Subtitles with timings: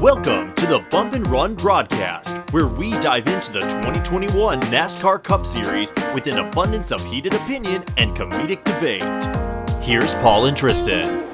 [0.00, 5.44] Welcome to the Bump and Run broadcast, where we dive into the 2021 NASCAR Cup
[5.44, 9.02] Series with an abundance of heated opinion and comedic debate.
[9.84, 11.28] Here's Paul and Tristan.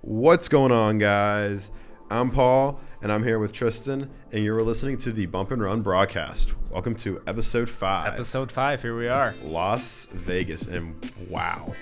[0.00, 1.70] What's going on, guys?
[2.10, 5.82] I'm Paul, and I'm here with Tristan, and you're listening to the Bump and Run
[5.82, 6.54] broadcast.
[6.70, 9.34] Welcome to episode five, Episode five, here we are.
[9.44, 11.74] Las Vegas, and wow,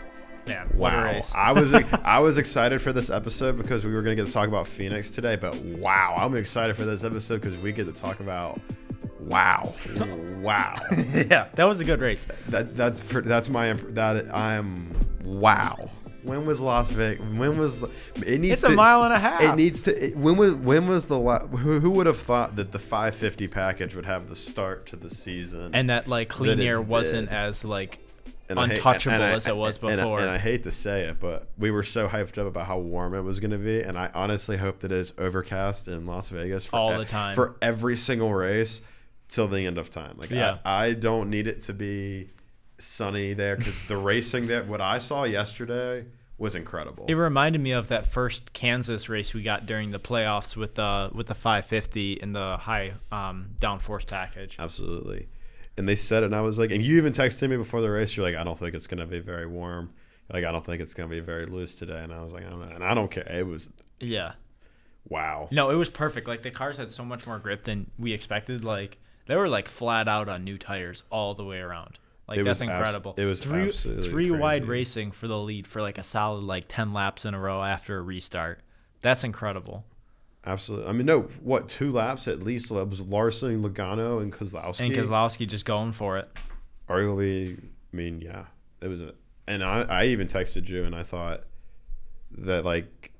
[0.49, 1.21] Man, a wow!
[1.35, 1.73] I was
[2.05, 5.11] I was excited for this episode because we were gonna get to talk about Phoenix
[5.11, 8.61] today, but wow, I'm excited for this episode because we get to talk about
[9.21, 9.75] wow,
[10.41, 10.77] wow.
[11.15, 12.25] yeah, that was a good race.
[12.49, 15.91] that that's that's my that I'm wow.
[16.25, 17.25] When was Las Vegas?
[17.27, 17.79] When was
[18.27, 19.41] it needs It's a to- mile and a half.
[19.41, 20.07] It needs to.
[20.07, 23.95] It, when was when was the who, who would have thought that the 550 package
[23.95, 27.37] would have the start to the season And that like clean That air wasn't dead.
[27.49, 28.01] as like
[28.49, 30.21] And I hate- untouchable and I- as it was and I- before.
[30.21, 33.15] And I, hate to say it, but we were so hyped up about how warm
[33.15, 36.29] it was going to be, and I honestly hope that it is overcast in Las
[36.31, 37.35] Vegas for All the time.
[37.35, 38.81] for every single race
[39.29, 40.15] till the end of time.
[40.17, 40.59] Like Yeah.
[40.65, 42.31] I, I don't need it to be
[42.79, 46.07] sunny there because the racing that what I saw yesterday
[46.39, 47.05] was incredible.
[47.09, 51.11] it reminded me of that first Kansas race we got during the playoffs with the
[51.13, 54.55] with the 550 and the high um, downforce package.
[54.59, 55.27] Absolutely.
[55.79, 57.91] And they said it, and I was like, and you even texted me before the
[57.91, 58.17] race.
[58.17, 59.91] You're like, I don't think it's going to be very warm.
[60.33, 62.03] Like, I don't think it's going to be very loose today.
[62.03, 62.75] And I was like, I don't know.
[62.75, 63.27] And I don't care.
[63.31, 63.71] It was,
[64.01, 64.33] Yeah.
[65.09, 65.49] wow.
[65.51, 66.29] No, it was perfect.
[66.29, 68.65] Like the cars had so much more grip than we expected.
[68.65, 71.99] Like they were like flat out on new tires all the way around.
[72.27, 73.15] Like It that's was abs- incredible.
[73.17, 76.93] it was three three wide racing for the lead for like a solid like ten
[76.93, 78.61] laps in a row after a restart.
[79.01, 79.87] That's incredible.
[80.47, 80.89] Absolutely.
[80.89, 82.71] I mean, no, what, two laps at least?
[82.71, 84.87] It was Larson, Logano, and Keselowski.
[84.87, 86.31] And Keselowski just going for it.
[86.89, 88.45] Arguably, I mean, yeah.
[88.81, 89.15] It was a,
[89.47, 91.43] and I, I even texted you, and I thought
[92.39, 93.13] that, like,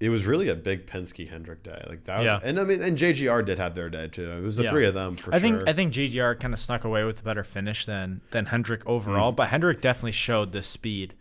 [0.00, 1.82] it was really a big Penske Hendrick day.
[1.88, 2.38] Like, that was, Yeah.
[2.42, 4.30] and I mean, and JGR did have their day too.
[4.30, 4.70] It was the Yeah.
[4.70, 5.58] three of them for I sure.
[5.58, 8.82] think I think JGR kind of snuck away with a better finish than than Hendrick
[8.86, 9.36] overall, mm-hmm.
[9.36, 11.14] but Hendrick definitely showed the speed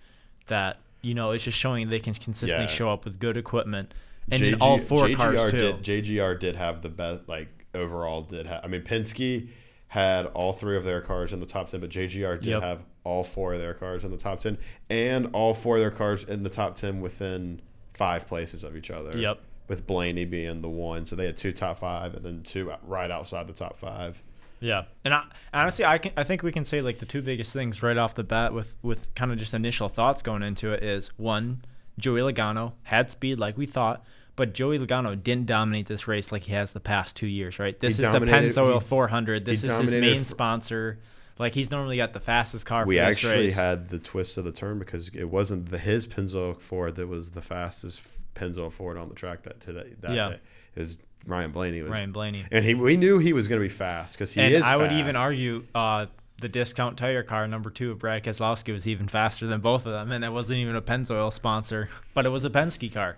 [0.46, 2.72] that you know it's just showing they can consistently Yeah.
[2.72, 3.96] show up with good equipment
[4.32, 5.58] and JG in all four JGR cars too.
[5.60, 8.64] Did, JGR did have the best, like overall did have.
[8.64, 9.50] I mean, Penske
[9.90, 12.62] had all three of their cars in the top ten, but JGR did Yep.
[12.62, 14.58] have all four of their cars in the top ten,
[14.90, 17.62] and all four of their cars in the top ten within
[17.94, 19.18] five places of each other.
[19.18, 19.40] Yep.
[19.70, 23.12] With Blaney being the one, so they had two top five, and then two right
[23.12, 24.22] outside the top five.
[24.60, 25.24] Yeah, and I,
[25.54, 28.16] honestly, I can I think we can say like the two biggest things right off
[28.16, 31.64] the bat with with kind of just initial thoughts going into it is one,
[32.00, 34.04] Joey Logano had speed like we thought,
[34.38, 37.59] but Joey Logano didn't dominate this race like he has the past two years.
[37.59, 39.44] Right, this is the Pennzoil 400.
[39.44, 41.00] This is his main sponsor.
[41.40, 42.86] Like he's normally got the fastest car.
[42.86, 43.56] We for actually race.
[43.56, 47.31] had the twist of the turn because it wasn't the his Pennzoil Ford that was
[47.31, 48.02] the fastest
[48.36, 49.94] Pennzoil Ford on the track that today.
[50.00, 50.30] That Yeah.
[50.30, 50.40] day.
[50.75, 52.46] Was Ryan Blaney was Ryan Blaney.
[52.52, 54.64] And he, we knew he was going to be fast because he and is.
[54.64, 56.06] I would even argue uh,
[56.40, 59.92] the discount tire car number two of Brad Keselowski was even faster than both of
[59.92, 63.18] them, and it wasn't even a Pennzoil sponsor, but it was a Penske car.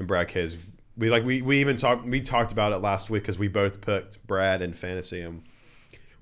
[0.00, 0.56] And Brad K's,
[0.96, 3.80] we like we, we even talked we talked about it last week because we both
[3.80, 5.42] picked Brad in fantasy, and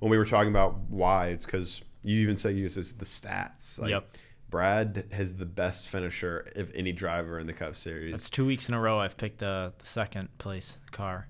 [0.00, 3.78] when we were talking about why, it's because you even said you uses the stats.
[3.78, 4.16] Like, Yep.
[4.50, 8.12] Brad has the best finisher of any driver in the Cup Series.
[8.12, 11.28] That's two weeks in a row I've picked the, the second place car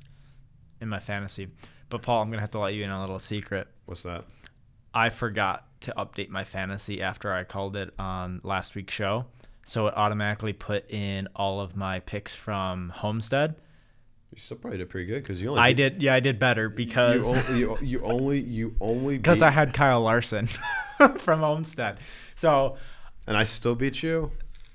[0.81, 1.49] in my fantasy.
[1.91, 3.69] But Paul, I'm gonna have to let you in on a little secret.
[3.87, 4.25] What's that?
[4.95, 9.27] I forgot to update my fantasy after I called it on last week's show,
[9.69, 13.55] so it automatically put in all of my picks from Homestead.
[14.33, 16.65] You still probably did pretty good because you only I did, yeah, I did better
[16.65, 20.49] You, because only, you, you only you only because I had Kyle Larson
[21.19, 21.99] from Homestead.
[22.35, 22.77] So
[23.27, 24.31] and I still beat you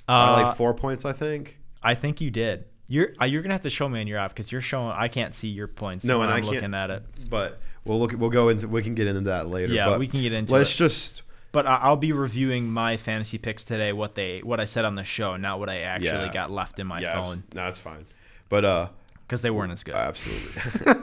[0.05, 1.59] by uh, like four points, I think.
[1.81, 2.65] I think you did.
[2.87, 4.93] You're uh, you're gonna have to show me in your app because you're showing.
[4.95, 6.05] I can't see your points.
[6.05, 7.03] No, and I I'm can't- looking at it.
[7.29, 8.13] But we'll look.
[8.15, 8.67] We'll go into.
[8.67, 9.73] We can get into that later.
[9.73, 10.57] Yeah, but we can get into it.
[10.57, 10.77] Let's it.
[10.77, 11.23] just.
[11.53, 13.93] But I- I'll be reviewing my fantasy picks today.
[13.93, 16.33] What they what I said on the show, not what I actually Yeah.
[16.33, 18.05] got left in my yeah, abs- phone no, that's fine.
[18.49, 18.87] But uh,
[19.25, 19.95] because they weren't as good.
[19.95, 20.51] absolutely.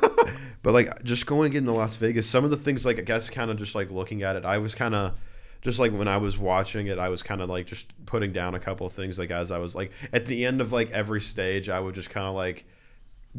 [0.63, 3.03] but like, just going and getting to Las Vegas, some of the things, like I
[3.03, 5.15] guess, kind of just like looking at it, I was kind of.
[5.63, 8.55] Just like when I was watching it, I was kind of like just putting down
[8.55, 9.19] a couple of things.
[9.19, 12.09] Like as I was like at the end of like every stage, I would just
[12.09, 12.65] kind of like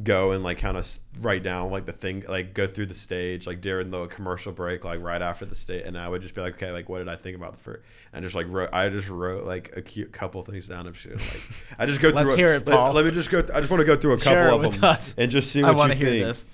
[0.04, 0.88] go and like kind of
[1.20, 4.86] write down like the thing like go through the stage like during the commercial break
[4.86, 7.10] like right after the state and i would just be like okay like what did
[7.10, 7.84] i think about the first
[8.14, 11.18] and just like wrote i just wrote like a cute couple things down of shit
[11.18, 11.42] like
[11.78, 12.94] i just go Let's through hear it, Paul.
[12.94, 14.74] Let, me just go th- i just want to go through a couple it of
[14.76, 15.14] them us.
[15.18, 16.46] and just see what want you hear think this.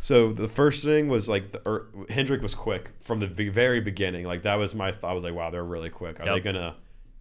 [0.00, 4.24] so the first thing was like the er, hendrick was quick from the very beginning
[4.24, 6.74] like that was my th- i was like wow they're really quick are they gonna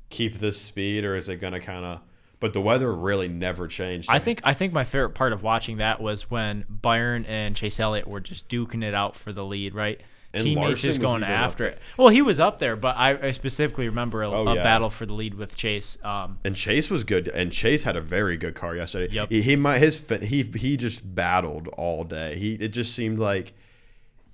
[0.09, 1.99] keep this speed or is it gonna kind of
[2.45, 4.07] but the weather really never changed.
[4.07, 7.79] I think I think my favorite part of watching that was when Byron and Chase
[7.79, 9.99] Elliott were just duking it out for the lead, right?
[10.31, 11.79] And Teammates Larson just going after it.
[11.97, 14.61] Well, he was up there, but I, I specifically remember a, Oh, a yeah.
[14.63, 15.97] battle for the lead with Chase.
[16.03, 19.11] Um, And Chase was good, and Chase had a very good car yesterday.
[19.11, 19.31] Yep.
[19.31, 22.35] He, he might his he he just battled all day.
[22.37, 23.53] He it just seemed like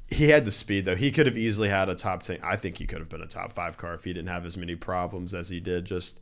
[0.09, 0.97] he had the speed though.
[0.97, 2.39] He could have easily had a top ten.
[2.43, 4.57] I think he could have been a top five car if he didn't have as
[4.57, 5.85] many problems as he did.
[5.85, 6.19] Just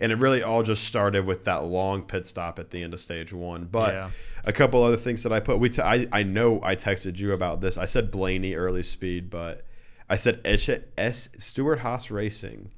[0.00, 3.00] and it really all just started with that long pit stop at the end of
[3.00, 3.64] stage one.
[3.70, 4.10] But Yeah.
[4.44, 5.58] a couple other things that I put.
[5.58, 7.76] We t- I I know I texted you about this.
[7.78, 9.64] I said Blaney early speed, but
[10.08, 10.68] I said S,
[10.98, 12.70] S Stewart Haas Racing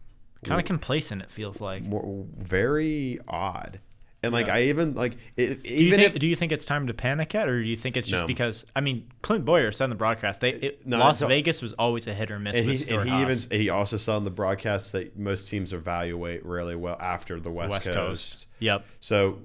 [0.45, 1.85] kind of complacent, it feels like.
[1.85, 3.79] more, very odd.
[4.25, 4.55] And like Yeah.
[4.55, 6.95] I even like it, Do you even think if do you think it's time to
[6.95, 8.27] panic yet, or do you think it's just No.
[8.27, 11.73] because I mean Clint Bowyer said in the broadcast they it, No, Las Vegas was
[11.73, 14.31] always a hit or miss and he, and he even he also said on the
[14.31, 17.97] broadcast that most teams evaluate really well after the West, West Coast.
[17.97, 18.47] Coast.
[18.61, 18.87] Yep.
[19.01, 19.39] So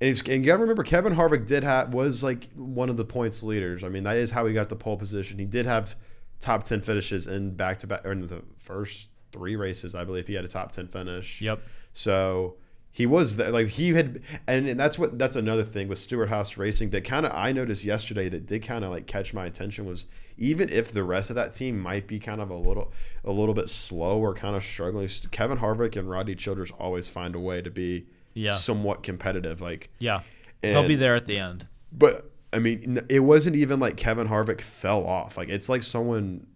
[0.00, 3.04] and, and you got to remember Kevin Harvick did have was like one of the
[3.04, 3.82] points leaders.
[3.82, 5.38] I mean that is how he got the pole position.
[5.38, 5.96] He did have
[6.40, 9.96] top ten finishes in back to back or in the first three races.
[9.96, 11.40] I believe he had a top ten finish.
[11.40, 11.60] Yep.
[11.94, 12.56] So
[12.96, 16.28] he was there, like he had, and, and that's what that's another thing with Stewart
[16.28, 19.46] Haas Racing that kind of I noticed yesterday that did kind of like catch my
[19.46, 20.06] attention was
[20.38, 22.92] even if the rest of that team might be kind of a little
[23.24, 27.34] a little bit slow or kind of struggling, Kevin Harvick and Rodney Childers always find
[27.34, 28.52] a way to be Yeah.
[28.52, 29.60] somewhat competitive.
[29.60, 30.22] Like, Yeah.
[30.62, 31.66] They'll be there at the end.
[31.92, 35.36] but I mean, it wasn't even like Kevin Harvick fell off.
[35.36, 36.46] Like it's like someone,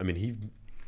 [0.00, 0.34] I mean, he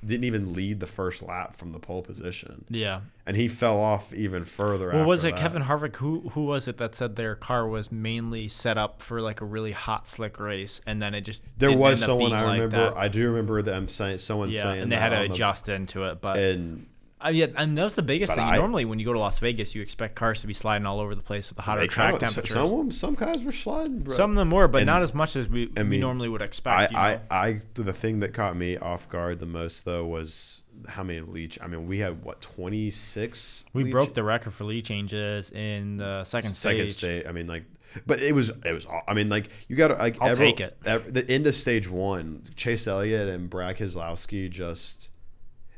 [0.04, 3.00] didn't even lead the first lap from the pole position, Yeah.
[3.26, 4.90] and he fell off even further.
[4.92, 5.40] Well, was it that.
[5.40, 5.96] Kevin Harvick?
[5.96, 9.44] Who who was it that said their car was mainly set up for like a
[9.44, 12.76] really hot slick race, and then it just There was someone I like remember.
[12.90, 12.96] that?
[12.96, 15.68] I do remember them saying someone yeah, saying and they had to on the- adjust
[15.68, 16.20] into it.
[16.20, 16.86] But and
[17.24, 18.44] uh, yeah, and that's the biggest But thing.
[18.44, 21.00] I- Normally, when you go to Las Vegas, you expect cars to be sliding all
[21.00, 22.52] over the place with the hotter track kinda- temperatures.
[22.54, 24.00] Some of them, some guys were sliding.
[24.00, 24.16] Bro.
[24.16, 26.42] Some of them were, but And- not as much as we, I we normally would
[26.42, 26.92] I, expect.
[26.92, 27.02] you know?
[27.02, 31.20] I, I, the thing that caught me off guard the most though was how many
[31.20, 31.58] leech.
[31.60, 33.64] I mean, we had what twenty six.
[33.72, 36.92] we broke the record for lead changes in the second, second stage.
[36.92, 37.26] stage.
[37.28, 37.64] I mean, like,
[38.06, 38.86] but it was it was.
[39.08, 40.18] I mean, like you got to like.
[40.20, 40.78] I'll every- take it.
[40.84, 45.08] ev- the end of stage one, Chase Elliott and Brad Keselowski just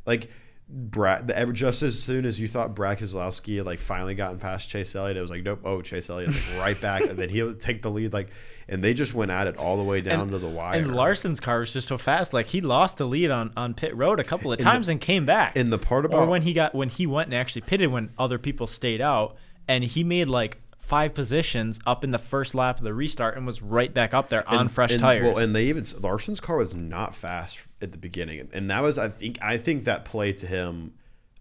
[0.04, 0.28] like.
[0.72, 4.68] Brad, the, just as soon as you thought Brad Keselowski had like finally gotten past
[4.68, 5.60] Chase Elliott, it was like nope.
[5.64, 8.12] Oh, Chase Elliott's like right back, and then he'll take the lead.
[8.12, 8.28] Like,
[8.68, 10.78] and they just went at it all the way down And- to the wire.
[10.78, 12.32] And Larson's car was just so fast.
[12.32, 15.00] Like he lost the lead on, on pit road a couple of the- times and
[15.00, 15.56] came back.
[15.56, 18.10] and the part or about when he got when he went and actually pitted when
[18.16, 19.36] other people stayed out,
[19.66, 20.58] and he made like
[20.90, 24.28] five positions up in the first lap of the restart and was right back up
[24.28, 25.24] there on and- fresh and- tires.
[25.24, 28.98] Well, and they even Larson's car was not fast at the beginning, and that was
[28.98, 30.92] I think I think that played to him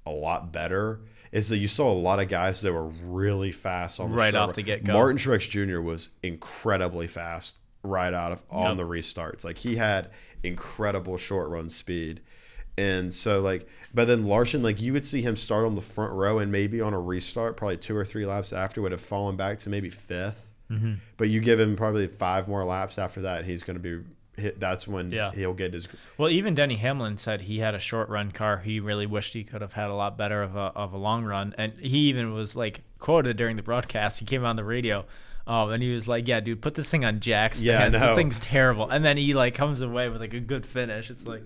[0.05, 1.01] a lot better.
[1.31, 4.33] Is that you saw a lot of guys that were really fast on the Right
[4.33, 4.93] off the get-go.
[4.93, 5.79] Martin Truex Jr.
[5.79, 8.77] was incredibly fast right out of on Yep.
[8.77, 9.43] the restarts.
[9.43, 10.09] Like he had
[10.41, 12.21] incredible short run speed.
[12.79, 16.13] And so like but then Larson, like you would see him start on the front
[16.13, 19.35] row and maybe on a restart, probably two or three laps after would have fallen
[19.35, 20.93] back to maybe 5th Mm-hmm.
[21.17, 24.03] But you give him probably five more laps after that, he's going to be
[24.39, 24.59] hit.
[24.59, 25.31] That's when Yeah.
[25.31, 25.87] he'll get his.
[26.19, 28.57] well, even Denny Hamlin said he had a short run car.
[28.59, 31.25] He really wished he could have had a lot better of a of a long
[31.25, 34.19] run, and he even was like quoted during the broadcast.
[34.19, 35.05] He came on the radio.
[35.47, 37.93] Um, and he was like, "Yeah, dude, put this thing on Jack's Yeah, hands.
[37.93, 38.09] know.
[38.09, 41.09] The thing's terrible." And then he like comes away with like a good finish.
[41.09, 41.41] It's like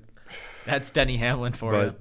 [0.66, 1.96] that's Denny Hamlin for But you.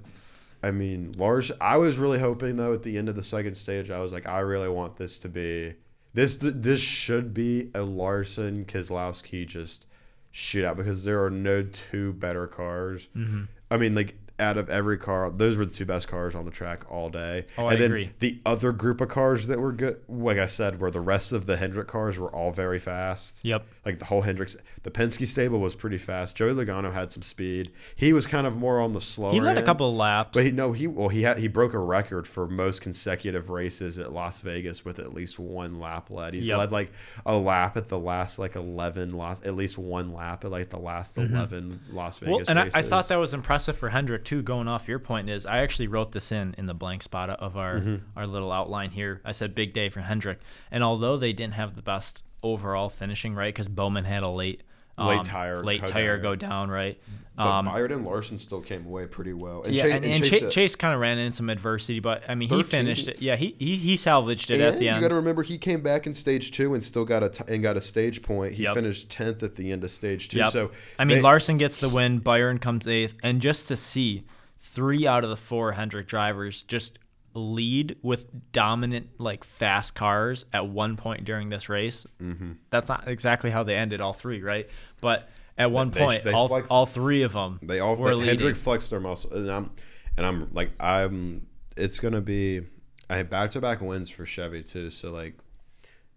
[0.62, 1.50] I mean, Lars.
[1.60, 4.28] I was really hoping though at the end of the second stage, I was like,
[4.28, 5.74] I really want this to be
[6.14, 6.36] this.
[6.40, 9.86] This should be a Larson Keselowski just
[10.32, 13.08] shootout because there are no two better cars.
[13.16, 13.44] Mm-hmm.
[13.70, 16.50] I mean, like out of every car, those were the two best cars on the
[16.50, 17.44] track all day.
[17.58, 18.10] Oh, and I then agree.
[18.18, 21.46] The other group of cars that were good, like I said, were the rest of
[21.46, 23.44] the Hendrick cars were all very fast.
[23.44, 23.64] Yep.
[23.84, 26.36] Like the whole Hendricks, the Penske stable was pretty fast.
[26.36, 27.72] Joey Logano had some speed.
[27.96, 29.32] He was kind of more on the slower.
[29.32, 30.30] He led a couple of laps.
[30.34, 33.98] But he no he well he had he broke a record for most consecutive races
[33.98, 36.34] at Las Vegas with at least one lap led.
[36.34, 36.58] He's Yep.
[36.58, 36.92] led like
[37.26, 40.78] a lap at the last like eleven lost at least one lap at like the
[40.78, 42.48] last eleven Las Vegas.
[42.48, 42.56] Mm-hmm.
[42.56, 44.31] Well, and I, I thought that was impressive for Hendrick too.
[44.40, 47.56] Going off your point is, I actually wrote this in in the blank spot of
[47.58, 48.18] our Mm-hmm.
[48.18, 49.20] our little outline here.
[49.24, 50.38] I said big day for Hendrick,
[50.70, 54.62] and although they didn't have the best overall finishing, right, because Bowman had a late
[54.98, 56.22] Late tire late go tire down.
[56.22, 56.98] go down, right.
[57.34, 59.62] But Um, Byron and Larson still came away pretty well.
[59.62, 61.98] And yeah, Chase, and, and and Chase, Chase, Chase kind of ran into some adversity,
[61.98, 62.64] but I mean, he 13th.
[62.66, 63.22] finished it.
[63.22, 64.96] Yeah, he he, he salvaged it and at the end.
[64.96, 67.42] you got to remember he came back in stage two and still got a t-
[67.48, 68.52] and got a stage point.
[68.52, 68.74] He Yep.
[68.74, 70.38] finished tenth at the end of stage two.
[70.38, 70.52] Yep.
[70.52, 72.18] So I mean, they- Larson gets the win.
[72.18, 74.24] Byron comes eighth, and just to see
[74.58, 76.98] three out of the four Hendrick drivers just
[77.34, 82.06] lead with dominant like fast cars at one point during this race.
[82.20, 82.52] Mm-hmm.
[82.70, 84.68] That's not exactly how they ended all three, right?
[85.00, 88.10] But at one They- point, they all, flexed- all three of them They all were
[88.10, 88.28] they, leading.
[88.38, 89.70] Hendrick flexed their muscle, and I'm
[90.16, 91.46] and I'm like I'm.
[91.76, 92.62] It's gonna be
[93.08, 94.90] I had back to back wins for Chevy too.
[94.90, 95.38] So like,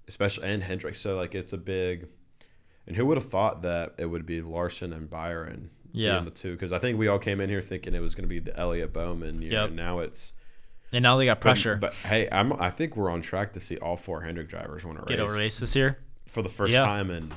[0.08, 0.96] especially and Hendrick.
[0.96, 2.08] So like it's a big.
[2.88, 6.14] And who would have thought that it would be Larson and Byron Yeah.
[6.14, 6.52] being the two?
[6.52, 8.56] Because I think we all came in here thinking it was going to be the
[8.56, 9.54] Elliott Bowman year.
[9.54, 9.68] Yep.
[9.70, 10.34] And now it's
[10.96, 11.76] and now they got pressure.
[11.76, 14.98] But, hey, I'm I think we're on track to see all four Hendrick drivers win
[14.98, 15.98] a Get race a race this year.
[16.28, 16.82] for the first Yeah.
[16.82, 17.32] time in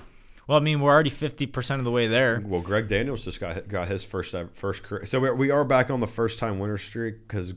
[0.46, 2.42] Well, I mean, we're already fifty percent of the way there.
[2.44, 5.04] Well, Greg Daniels just got got his first first career.
[5.06, 7.52] So we we are back on the first time winner streak because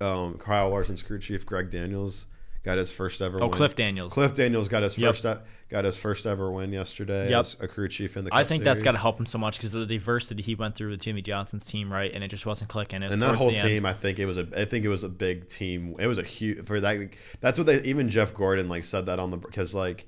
[0.00, 2.26] um, Kyle Larson's crew chief Greg Daniels
[2.64, 3.38] got his first ever.
[3.40, 3.50] Oh, win.
[3.52, 4.12] Cliff Daniels.
[4.12, 5.14] Cliff Daniels got his Yep.
[5.14, 7.40] first e- got his first ever win yesterday Yep.
[7.40, 8.34] as a crew chief in the.
[8.34, 10.54] I Cup think that's got to help him so much because of the diversity he
[10.54, 12.12] went through with Jimmie Johnson's team, right?
[12.12, 13.02] And it just wasn't clicking.
[13.02, 13.68] Was And that whole the end.
[13.68, 15.96] team, I think it was a, I think it was a big team.
[15.98, 17.10] It was a huge for that.
[17.40, 20.06] That's what they even Jeff Gordon like said that on the because like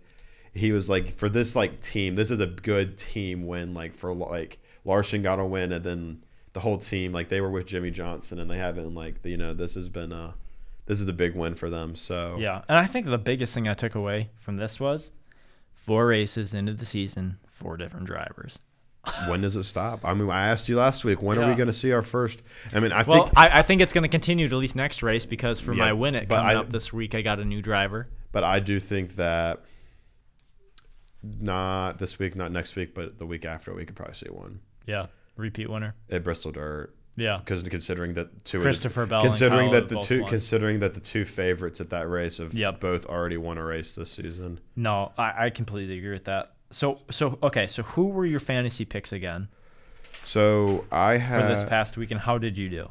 [0.55, 3.75] he was like for this like team, this is a good team win.
[3.75, 6.23] Like for like Larson got a win, and then
[6.53, 9.53] the whole team like they were with Jimmy Johnson, and they haven't like you know
[9.53, 10.35] this has been a
[10.87, 11.97] this is a big win for them.
[11.97, 15.11] So Yeah, and I think the biggest thing I took away from this was
[15.87, 18.59] four races into the season, four different drivers.
[19.29, 20.05] when does it stop?
[20.05, 21.23] I mean, I asked you last week.
[21.23, 22.43] When are we going to see our first?
[22.73, 24.75] I mean, I Well, think, I, I think it's going to continue to at least
[24.75, 27.45] next race because for my win it coming I- up this week, I got a
[27.45, 28.09] new driver.
[28.33, 29.63] but I do think that
[31.23, 34.61] not this week, not next week, but the week after, we could probably see one.
[34.87, 35.95] Yeah, repeat winner.
[36.11, 40.29] at Bristol Dirt Yeah, because considering that two Christopher Bell considering that the two won.
[40.31, 42.81] considering that the two favorites at that race have Yep.
[42.81, 44.61] both already won a race this season.
[44.77, 46.53] no, I, I completely agree with that.
[46.71, 49.49] So, so okay, so who were your fantasy picks again
[50.25, 52.91] So I have for this past week, and how did you do?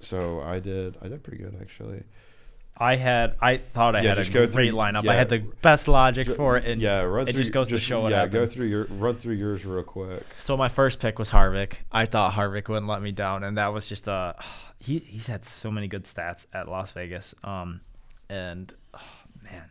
[0.00, 2.02] so I did I did pretty good actually.
[2.78, 5.04] I had, I thought I Yeah, had a great through- lineup.
[5.04, 5.12] yeah.
[5.12, 7.78] I had the best logic for it, and yeah, run it through, just goes to
[7.78, 8.32] show what yeah, happened.
[8.32, 10.24] go through your run through yours real quick.
[10.38, 11.74] So my first pick was Harvick.
[11.90, 14.34] I thought Harvick wouldn't let me down, and that was just a.
[14.78, 17.34] He he's had so many good stats at Las Vegas.
[17.42, 17.80] Um,
[18.28, 19.00] and oh,
[19.42, 19.70] man,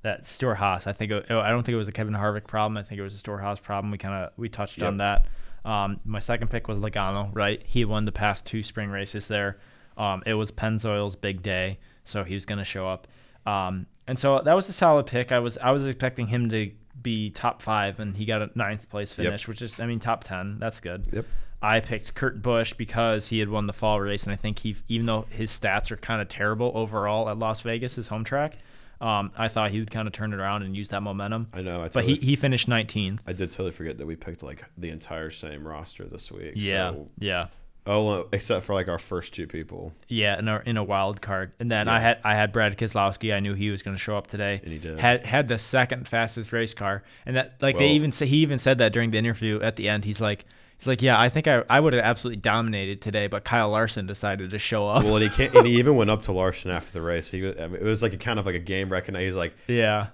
[0.00, 0.86] that Stewart Haas.
[0.86, 2.78] I think it, I don't think it was a Kevin Harvick problem.
[2.78, 3.90] I think it was a Stewart Haas problem.
[3.90, 5.26] We kind of we touched on that.
[5.66, 7.28] Um, my second pick was Logano.
[7.34, 9.58] Right, he won the past two spring races there.
[9.98, 13.06] Um, it was Pennzoil's big day, so he was going to show up.
[13.46, 15.32] Um, and so that was a solid pick.
[15.32, 16.70] I was I was expecting him to
[17.02, 19.24] be top five, and he got a ninth place Yep.
[19.26, 20.58] finish, which is I mean top ten.
[20.58, 21.08] That's good.
[21.12, 21.26] Yep.
[21.62, 24.76] I picked Kurt Busch because he had won the fall race, and I think he,
[24.88, 28.58] even though his stats are kind of terrible overall at Las Vegas, his home track,
[29.00, 31.48] um, I thought he would kind of turn it around and use that momentum.
[31.54, 31.82] I know.
[31.82, 33.20] I But he, he finished 19th.
[33.26, 36.52] I did totally forget that we picked like the entire same roster this week.
[36.56, 37.46] Yeah, So, yeah,
[37.86, 40.38] oh, uh, except for like our first two people, yeah.
[40.38, 43.34] In a, in a wild card, and then I had I had Brad Keselowski.
[43.34, 44.60] I knew he was going to show up today.
[44.62, 44.98] And he did.
[44.98, 48.58] Had had the second fastest race car, and that like they even say he even
[48.58, 50.04] said that during the interview at the end.
[50.04, 50.44] He's like.
[50.78, 54.04] He's like, yeah, I think I, I would have absolutely dominated today, but Kyle Larson
[54.04, 55.04] decided to show up.
[55.04, 57.30] Well, and he can't, and he even went up to Larson after the race.
[57.30, 59.26] He, I mean, it was like a kind of like a game recognition.
[59.26, 60.08] He's like, yeah,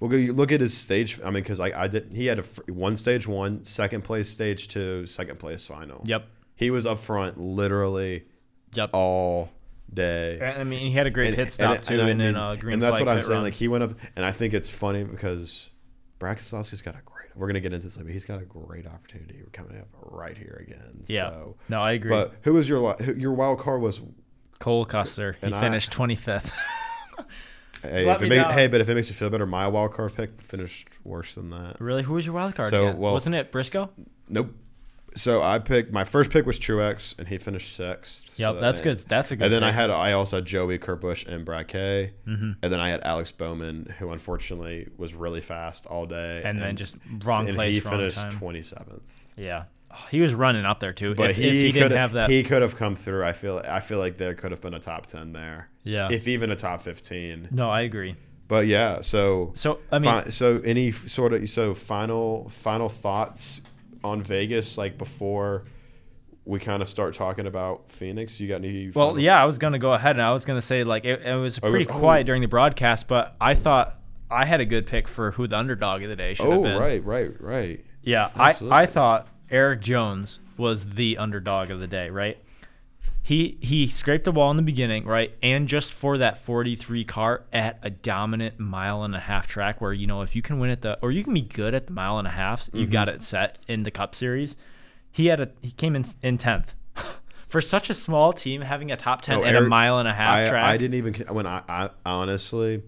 [0.00, 1.20] well, you look at his stage.
[1.22, 2.12] I mean, because I, I did.
[2.12, 6.02] He had a one stage one, second place stage two, second place final.
[6.04, 6.26] Yep.
[6.56, 8.24] He was up front literally
[8.74, 8.90] Yep.
[8.92, 9.50] all
[9.92, 10.40] day.
[10.40, 12.36] I mean, he had a great And- pit stop and- too, and, uh, and, and,
[12.36, 13.34] in a green and that's what I'm pit saying.
[13.36, 13.44] run.
[13.44, 15.68] Like he went up, and I think it's funny because
[16.18, 17.14] Brad Keselowski's got a great.
[17.36, 20.36] We're gonna get into this, later, but he's got a great opportunity coming up right
[20.36, 21.02] here again.
[21.06, 22.08] yeah, So, no, I agree.
[22.10, 24.00] but who was your your wild card was?
[24.58, 26.50] Cole Custer, he and I- finished 25th.
[27.82, 30.14] Hey, if it make, hey, but if it makes you feel better, my wild card
[30.14, 31.76] pick finished worse than that.
[31.80, 32.70] really, who was your wild card?
[32.70, 32.98] So, again?
[32.98, 33.90] well- wasn't it Briscoe?
[34.28, 34.52] Nope.
[35.16, 38.38] So I picked my first pick was Truex, and he finished sixth.
[38.38, 38.98] Yep, So- that's and- good.
[39.08, 39.44] That's a good.
[39.46, 42.52] And then I had I also had Joey Kurt Busch and Brad Kay, Mm-hmm.
[42.62, 46.76] and then I had Alex Bowman, who unfortunately was really fast all day, and then
[46.76, 49.02] just wrong and place, he wrong finished twenty seventh.
[49.36, 49.64] Yeah,
[50.10, 51.14] he was running up there too.
[51.14, 53.24] But if, he, if he could didn't have that, he could have come through.
[53.24, 56.08] I feel I feel like there could have been a top ten there, yeah.
[56.10, 57.48] if even a top fifteen.
[57.50, 58.16] no, I agree.
[58.48, 63.60] But yeah, so So I mean, Fi- so any sort of so final final thoughts
[64.04, 65.64] on Vegas like before
[66.44, 68.38] we kind of start talking about Phoenix.
[68.40, 68.90] You got any?
[68.90, 71.22] Well, final- yeah, I was gonna go ahead and I was gonna say like it,
[71.22, 71.98] it was Oh, it pretty oh.
[71.98, 73.98] quiet during the broadcast, but I thought
[74.30, 76.62] I had a good pick for who the underdog of the day should have oh,
[76.62, 76.76] been.
[76.76, 77.84] Oh right, right, right.
[78.02, 82.38] Yeah, I, I thought Erik Jones was the underdog of the day, right?
[83.26, 85.34] He he scraped the wall in the beginning, right?
[85.42, 89.92] And just for that 43 car at a dominant mile and a half track where
[89.92, 91.92] you know if you can win at the or you can be good at the
[91.92, 92.92] mile and a half, you mm-hmm.
[92.92, 94.56] got it set in the cup series.
[95.10, 96.76] He had a he came in in 10th.
[97.48, 100.14] for such a small team having a top ten No, and a mile and a
[100.14, 100.62] half I, track.
[100.62, 102.84] I didn't even when I, I honestly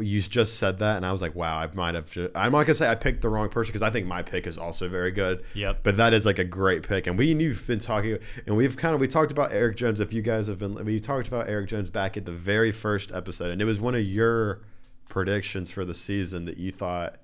[0.00, 2.64] you just said that and I was like wow I might have ju- I'm not
[2.66, 5.12] gonna say I picked the wrong person because I think my pick is also very
[5.12, 5.80] good Yep.
[5.84, 8.94] but that is like a great pick and we you've been talking and we've kind
[8.96, 11.68] of we talked about Erik Jones if you guys have been we talked about Erik
[11.68, 14.62] Jones back at the very first episode and it was one of your
[15.08, 17.16] predictions for the season that you thought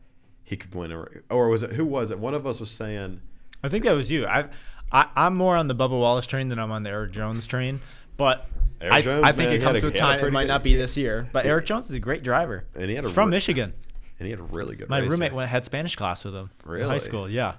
[0.44, 3.20] he could win a, or was it who was it one of us was saying
[3.64, 4.26] I think that was you.
[4.26, 4.48] I,
[4.90, 7.80] I I'm more on the Bubba Wallace train than I'm on the Erik Jones train,
[8.16, 8.46] but.
[8.84, 10.18] I, Jones, I think man, it comes to a- with he a time.
[10.18, 12.64] It might good- not be this year, but Erik Jones is a great driver.
[12.74, 13.74] And he had a from re- Michigan.
[14.18, 16.80] and he had a really good My roommate went had Spanish class with him in
[16.82, 17.30] high school.
[17.30, 17.54] Yeah,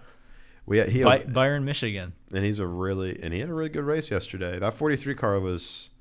[0.66, 2.12] we had, he By, was- Byron, Michigan.
[2.34, 4.60] and he's a really and he had a really good race yesterday.
[4.60, 5.92] That 43 car was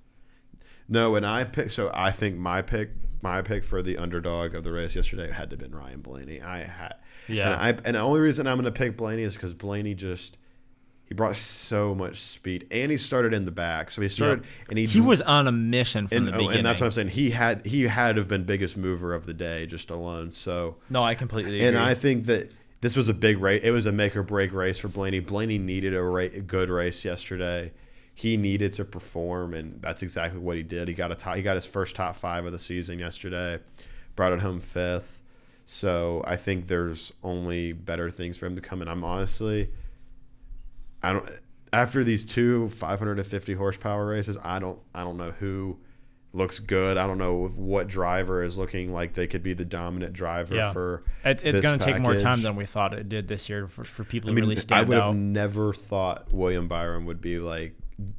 [0.89, 1.71] no, and I picked.
[1.73, 2.91] So I think my pick,
[3.23, 6.41] my pick for the underdog of the race yesterday had to have been Ryan Blaney.
[6.43, 6.95] I had,
[7.29, 7.53] Yeah.
[7.53, 10.37] and I and the only reason I'm going to pick Blaney is because Blaney just
[11.13, 13.91] he brought so much speed, and he started in the back.
[13.91, 16.57] So he started, and he He was on a mission from and, the oh, beginning.
[16.61, 17.09] and that's what I'm saying.
[17.09, 20.31] He had he had to have been biggest mover of the day just alone.
[20.31, 21.69] So no, I completely agree.
[21.69, 22.51] and I think that
[22.81, 23.63] this was a big race.
[23.63, 25.21] It was a make or break race for Blaney.
[25.21, 27.73] Blaney needed a, ra- a good race yesterday.
[28.15, 30.89] He needed to perform, and that's exactly what he did.
[30.89, 33.59] He got a top, he got his first top five of the season yesterday,
[34.17, 35.21] brought it home fifth.
[35.67, 38.81] So I think there's only better things for him to come.
[38.81, 39.69] And I'm honestly,
[41.03, 41.29] I don't.
[41.73, 45.79] After these two 550 horsepower races, I don't I don't know who
[46.35, 46.97] looks good.
[46.97, 50.73] I don't know what driver is looking like they could be the dominant driver Yeah.
[50.73, 51.05] for.
[51.25, 53.85] It, it's going to take more time than we thought it did this year for,
[53.85, 55.07] for people I to mean, really I would out.
[55.09, 57.75] have never thought William Byron would be like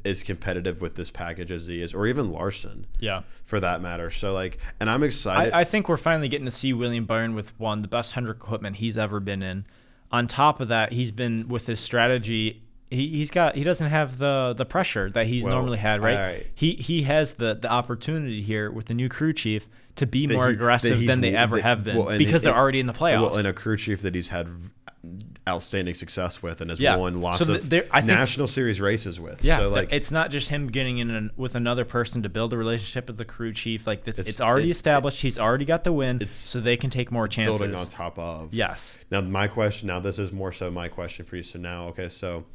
[0.05, 3.23] as competitive with this package as he is, or even Larson yeah.
[3.45, 4.09] for that matter.
[4.11, 5.53] So like, and I'm excited.
[5.53, 8.37] I, I think we're finally getting to see William Byron with one the best Hendrick
[8.37, 9.65] equipment he's ever been in.
[10.11, 12.61] On top of that, he's been with his strategy.
[12.93, 16.15] He, he's got he doesn't have the the pressure that he's Well, normally had, right?
[16.15, 16.47] alright.
[16.53, 20.33] He he has the the opportunity here with the new crew chief to be that
[20.33, 22.79] more he- aggressive than they ever that- have been well, because it- they're it- already
[22.79, 23.21] in the playoffs.
[23.21, 24.47] Well, and a crew chief that he's had
[25.47, 26.95] outstanding success with and has Yeah.
[26.95, 29.43] won lots So of there- I think- national series races with.
[29.43, 32.53] Yeah, so like it's not just him getting in an, with another person to build
[32.53, 33.85] a relationship with the crew chief.
[33.85, 35.21] Like this, it's, It's- already it- established.
[35.21, 37.59] He's already got the win, It's so they can take more chances.
[37.59, 38.53] building on top of.
[38.53, 38.97] Yes.
[39.11, 39.87] Now my question.
[39.87, 41.43] Now this is more so my question for you.
[41.43, 42.45] So now, okay, so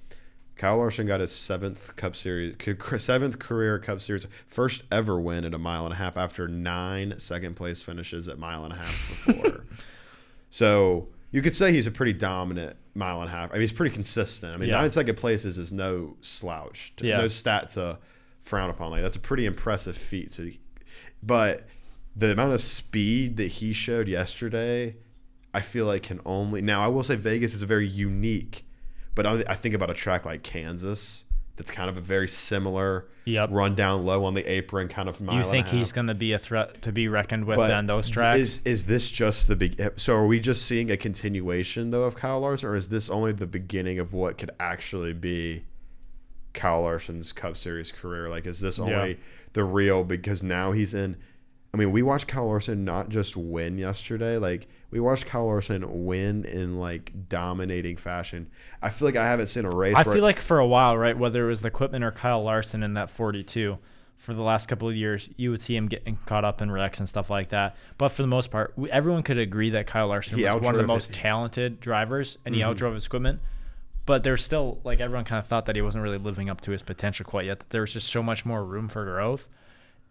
[0.59, 2.57] Kyle Larson got his seventh Cup Series,
[2.99, 7.15] seventh career Cup Series, first ever win at a mile and a half after nine
[7.19, 9.65] second place finishes at mile and a half before.
[10.51, 13.51] so you could say he's a pretty dominant mile and a half.
[13.51, 14.53] I mean, he's pretty consistent.
[14.53, 14.81] I mean, Yeah.
[14.81, 17.19] nine second places is no slouch, Yeah.
[17.19, 17.99] no stat to
[18.41, 18.91] frown upon.
[18.91, 20.33] Like that's a pretty impressive feat.
[20.33, 20.61] So, he-
[21.23, 21.69] but
[22.17, 24.97] the amount of speed that he showed yesterday,
[25.55, 26.81] I feel like can only now.
[26.83, 28.65] I will say Vegas is a very unique,
[29.19, 31.25] but I, I think about a track like Kansas.
[31.57, 33.49] That's kind of a very similar Yep.
[33.51, 35.35] run down low on the apron kind of mile.
[35.45, 38.09] You think he's going to be a threat to be reckoned with But on those
[38.09, 38.39] tracks?
[38.39, 39.93] Is is this just the big?
[39.97, 43.33] So are we just seeing a continuation though of Kyle Larson, or is this only
[43.33, 45.65] the beginning of what could actually be
[46.55, 48.29] Kyle Larson's Cup Series career?
[48.29, 49.17] Like, is this only Yeah.
[49.55, 50.05] the real?
[50.05, 51.17] Because now he's in.
[51.79, 54.37] I mean, we watched Kyle Larson not just win yesterday.
[54.37, 58.51] Like, we watched Kyle Larson win in like dominating fashion.
[58.83, 59.95] I feel like I haven't seen a race.
[59.97, 62.83] I feel like for a while, right, whether it was the equipment or Kyle Larson
[62.83, 63.79] in that 42,
[64.17, 66.99] for the last couple of years, you would see him getting caught up in wrecks
[66.99, 67.77] and stuff like that.
[67.97, 70.75] But for the most part, we, everyone could agree that Kyle Larson He was one
[70.75, 71.13] of the most it.
[71.13, 72.75] talented drivers, and he Mhm.
[72.75, 73.41] outdrove his equipment.
[74.05, 76.73] But there's still like everyone kind of thought that he wasn't really living up to
[76.73, 77.61] his potential quite yet.
[77.61, 79.47] That there was just so much more room for growth.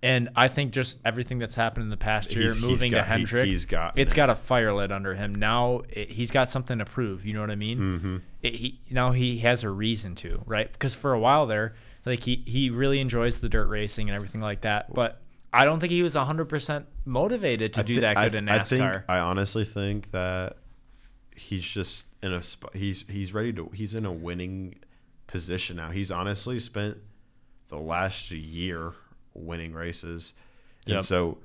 [0.04, 2.98] And I think just everything that's happened in the past year, He's- he's moving got-
[3.00, 4.16] to he- Hendrick, he's gotten it's it.
[4.16, 5.34] got a fire lit under him.
[5.34, 7.26] Now it, he's got something to prove.
[7.26, 7.80] You know what I mean?
[7.80, 8.22] Mhm.
[8.44, 11.74] it, he now he has a reason to right because for a while there
[12.06, 15.80] like he he really enjoys the dirt racing and everything like that but i don't
[15.82, 18.60] think he was 100% motivated to I do thi- that I good th- in I
[18.64, 20.58] think I honestly think that
[21.36, 22.76] he's just in a spot.
[22.76, 23.70] He's he's ready to.
[23.74, 24.76] He's in a winning
[25.28, 25.90] position now.
[25.92, 26.98] He's honestly spent
[27.70, 28.94] the last year
[29.38, 30.34] winning races,
[30.86, 30.98] Yep.
[30.98, 31.38] and so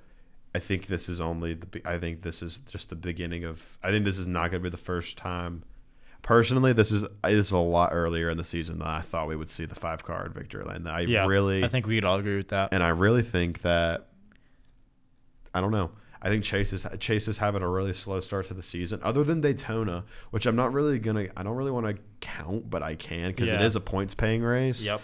[0.55, 1.81] I think this is only the.
[1.85, 3.79] I think this is just the beginning of.
[3.83, 5.63] I think this is not going to be the first time.
[6.23, 9.35] Personally, this is this is a lot earlier in the season than I thought we
[9.35, 10.87] would see the five card victory lane.
[10.87, 13.63] I yeah really i think we could all agree with that and I really think
[13.63, 14.07] that
[15.55, 15.91] I don't know.
[16.25, 19.01] I think Chase is Chase is having a really slow start to the season.
[19.03, 22.83] Other than Daytona, which I'm not really gonna, I don't really want to count, but
[22.83, 23.67] I can because it Yeah.
[23.67, 24.83] is a points paying race.
[24.83, 25.01] yep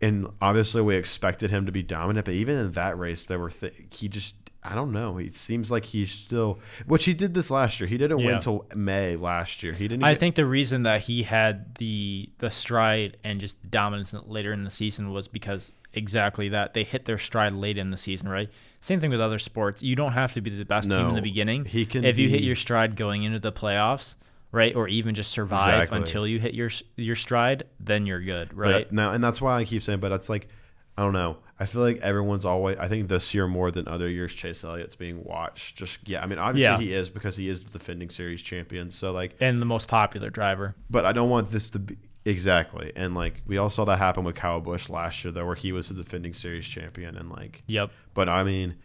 [0.00, 3.50] And obviously, we expected him to be dominant, but even in that race, there were
[3.50, 5.16] th- he just I don't know.
[5.16, 7.88] He seems like he's still, which he did this last year.
[7.88, 8.26] He didn't Yeah.
[8.26, 9.72] win till May last year.
[9.72, 10.02] He didn't.
[10.02, 14.52] I even- think the reason that he had the the stride and just dominance later
[14.52, 18.28] in the season was because exactly that they hit their stride late in the season,
[18.28, 18.50] right?
[18.80, 19.82] Same thing with other sports.
[19.82, 21.64] You don't have to be the best team in the beginning.
[21.64, 24.14] he can if you hit your stride going into the playoffs,
[24.52, 25.98] right, or even just survive Exactly.
[25.98, 28.92] until you hit your your stride, then you're good, but right?
[28.92, 30.00] now, and that's why I keep saying.
[30.00, 30.48] But it's like,
[30.96, 31.38] I don't know.
[31.60, 32.78] I feel like everyone's always.
[32.78, 35.76] I think this year more than other years, Chase Elliott's being watched.
[35.76, 36.22] Just yeah.
[36.22, 36.92] I mean, obviously Yeah.
[36.92, 38.90] he is because he is the defending series champion.
[38.92, 40.76] So like, and the most popular driver.
[40.88, 42.92] but I don't want this to be exactly.
[42.94, 45.72] And like, we all saw that happen with Kyle Busch last year, though, where he
[45.72, 47.16] was the defending series champion.
[47.16, 47.90] And like, Yep.
[48.14, 48.76] but I mean,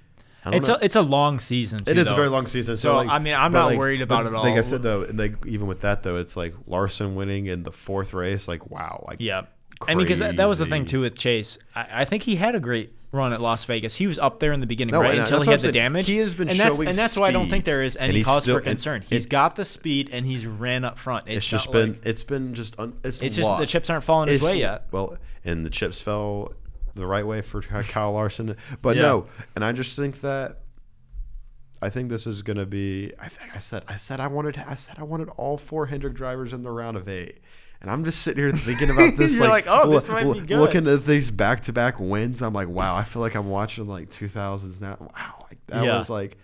[0.47, 0.75] It's know.
[0.75, 1.84] a it's a long season.
[1.84, 2.13] Too, It is though.
[2.13, 2.75] a very long season.
[2.77, 4.84] So, So, like, I mean, I'm not like- worried about it it Like I said
[4.84, 8.47] though, like even with that though, it's like Larson winning in the fourth race.
[8.47, 9.43] Like wow, like Yeah.
[9.88, 11.58] I mean, because that, that was the thing too with Chase.
[11.75, 13.95] I, I think he had a great run at Las Vegas.
[13.95, 15.17] He was up there in the beginning, No, right?
[15.19, 16.08] Until he had the damage.
[16.08, 18.23] He has been and that's, showing and that's why I don't think there is any
[18.23, 19.01] cause still- for concern.
[19.03, 21.25] it- He's got the speed and he's ran up front.
[21.27, 24.03] It's, It's just been like- it's been just un, it's It's just the chips aren't
[24.03, 24.88] falling his way yet.
[24.91, 26.53] Well, and the chips fell
[26.95, 29.01] the right way for Kyle Larson, but Yeah.
[29.03, 30.60] no, and I just think that
[31.82, 33.12] I think this is going to be.
[33.19, 36.13] I think I said I said I wanted I said I wanted all four Hendrick
[36.13, 37.39] drivers in the round of eight.
[37.82, 40.34] And I'm just sitting here thinking about this, You're like, like, oh, this loo- might
[40.39, 40.58] be good.
[40.60, 42.41] looking at these back-to-back wins.
[42.41, 44.95] I'm like, wow, I feel like I'm watching like 2000s now.
[45.01, 45.99] Wow, like that Yeah.
[45.99, 46.38] was like,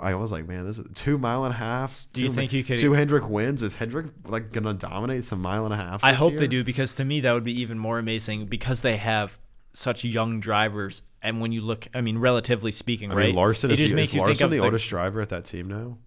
[0.00, 2.06] I was like, man, this is two mile and a half.
[2.12, 3.60] Do you think you could- two Hendrick wins?
[3.64, 6.04] Is Hendrick like gonna dominate some mile and a half?
[6.04, 8.98] I hope they do because to me that would be even more amazing because they
[8.98, 9.36] have
[9.76, 11.02] such young drivers.
[11.22, 13.26] And when you look, I mean, relatively speaking, I right?
[13.26, 15.20] mean, Larson it is, just he- makes is you Larson think the the- oldest driver
[15.20, 15.98] at that team now.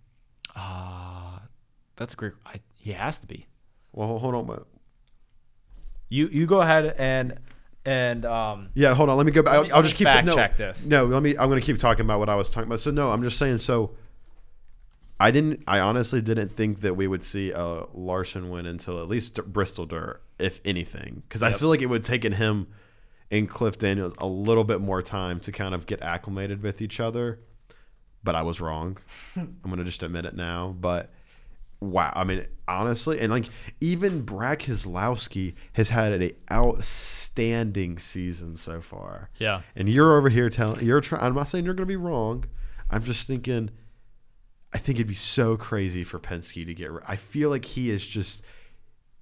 [0.56, 1.42] Ah,
[1.96, 2.34] that's a great.
[2.46, 3.48] I, he has to be.
[3.94, 4.66] Well, hold on, but
[6.10, 7.40] You you go ahead and
[7.86, 9.18] and um yeah, hold on.
[9.18, 9.54] Let me go back.
[9.54, 10.84] I'll, I'll just keep fact no, check this.
[10.86, 11.32] No, let me.
[11.38, 12.80] I'm gonna keep talking about what I was talking about.
[12.80, 13.60] So no, I'm just saying.
[13.60, 13.96] So
[15.20, 15.64] I didn't.
[15.68, 19.86] I honestly didn't think that we would see a Larson win until at least Bristol
[19.86, 22.68] Dirt, if anything, because I feel like it would have taken him
[23.32, 27.00] and Cliff Daniels a little bit more time to kind of get acclimated with each
[27.00, 27.40] other.
[28.24, 28.98] But I was wrong.
[29.36, 30.76] I'm gonna just admit it now.
[30.80, 31.12] But
[31.80, 33.46] wow, I mean, honestly, and like
[33.80, 39.30] even Brad Keselowski has had an outstanding season so far.
[39.40, 41.24] yeah And you're over here telling you're trying.
[41.24, 42.46] I'm not saying you're going to be wrong.
[42.90, 43.70] I'm just thinking.
[44.72, 46.92] I think it'd be so crazy for Penske to get.
[46.92, 48.42] ri- I feel like he is just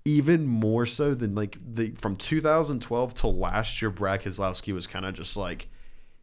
[0.08, 3.92] even more so than like the from 2012 till last year.
[3.92, 5.68] Brad Keselowski was kind of just like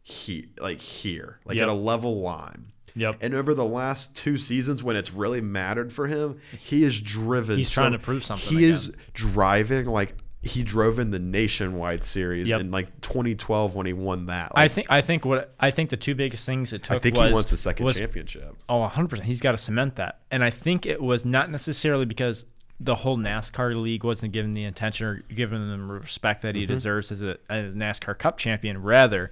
[0.01, 1.63] he like here, like Yep.
[1.63, 2.71] at a level line.
[2.95, 3.17] Yep.
[3.21, 7.57] And over the last two seasons, when it's really mattered for him, he is driven.
[7.57, 8.75] He's so- trying to prove something He again.
[8.75, 12.61] is driving like he drove in the nationwide series Yep.
[12.61, 14.51] in like 2012 when he won that.
[14.55, 17.17] I think I think what I think the two biggest things it took I think
[17.17, 18.55] was he wants a second was championship.
[18.69, 19.23] Oh, 100%.
[19.23, 20.21] He's got to cement that.
[20.31, 22.45] And I think it was not necessarily because
[22.79, 26.73] the whole NASCAR league wasn't given the attention or given the respect that he Mm-hmm.
[26.73, 28.81] deserves as a, as a NASCAR Cup champion.
[28.81, 29.31] Rather,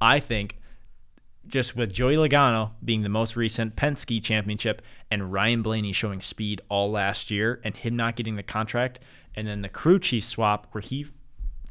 [0.00, 0.58] I think
[1.46, 6.60] just with Joey Logano being the most recent Penske championship and Ryan Blaney showing speed
[6.68, 8.98] all last year and him not getting the contract,
[9.34, 11.06] and then the crew chief swap where he,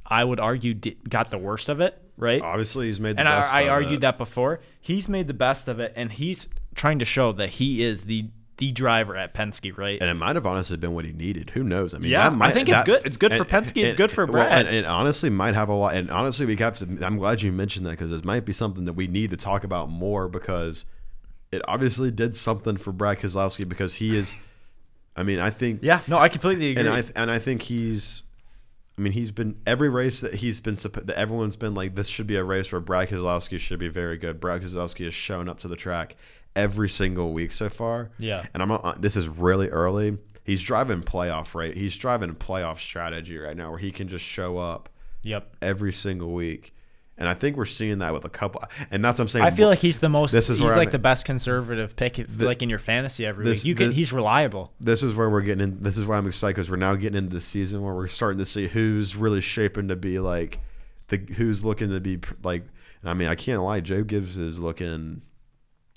[0.06, 2.42] I would argue, did, got the worst of it, right?
[2.42, 4.62] Obviously, he's made the and I, I argued that before.
[4.80, 8.30] He's made the best of it, and he's trying to show that he is the
[8.60, 10.00] the driver at Penske, right?
[10.00, 11.50] and it might have honestly been what he needed.
[11.52, 11.94] Who knows?
[11.94, 13.02] I mean, Yeah, that I think it's that- good.
[13.06, 13.84] It's good for and- Penske.
[13.84, 14.68] It's good for well, Brad.
[14.68, 15.96] and, and honestly, might have a lot.
[15.96, 16.86] And honestly, we have to.
[17.06, 19.64] I'm glad you mentioned that because it might be something that we need to talk
[19.64, 20.86] about more because
[21.52, 24.36] it obviously did something for Brad Keselowski because he is.
[25.16, 26.86] I mean, I think yeah, no, I completely agree.
[26.86, 28.22] and I and I think he's.
[28.98, 32.28] I mean, he's been every race that he's been that everyone's been like this should
[32.28, 34.42] be a race where Brad Keselowski should be very good.
[34.42, 36.18] Brad Keselowski has shown up to the track
[36.60, 38.12] every single week so far.
[38.20, 38.46] Yeah.
[38.54, 39.02] and I'm not.
[39.02, 40.18] This is really early.
[40.44, 41.76] He's driving playoff right.
[41.76, 44.90] He's driving playoff strategy right now where he can just show up
[45.22, 45.56] yep.
[45.62, 46.74] every single week,
[47.20, 48.64] and I think we're seeing that with a couple.
[48.90, 49.46] And that's what I'm saying.
[49.46, 50.32] I feel like he's the most.
[50.32, 53.60] This is he's like I'm- the best conservative pick, like in your fantasy every this-
[53.60, 53.68] week.
[53.68, 53.88] You can.
[53.90, 54.74] this- he's reliable.
[54.80, 55.84] this is where we're getting in.
[55.84, 58.40] This is why I'm excited because we're now getting into the season where we're starting
[58.40, 60.60] to see who's really shaping to be like
[61.10, 62.64] the who's looking to be like.
[63.04, 63.80] I mean, I can't lie.
[63.80, 65.22] Joe Gibbs is looking.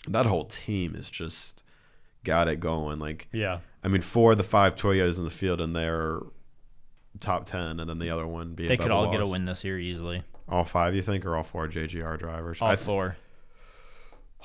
[0.09, 1.63] That whole team is just
[2.25, 2.99] got it going.
[2.99, 3.59] Like, Yeah.
[3.85, 6.21] I mean, four of the five Toyotas in the field, and they're
[7.21, 9.45] top ten, and then the other one being They could Bubba all get a win
[9.45, 10.23] this year easily.
[10.49, 12.61] All five, you think, or all four JGR drivers?
[12.61, 13.17] All I- four.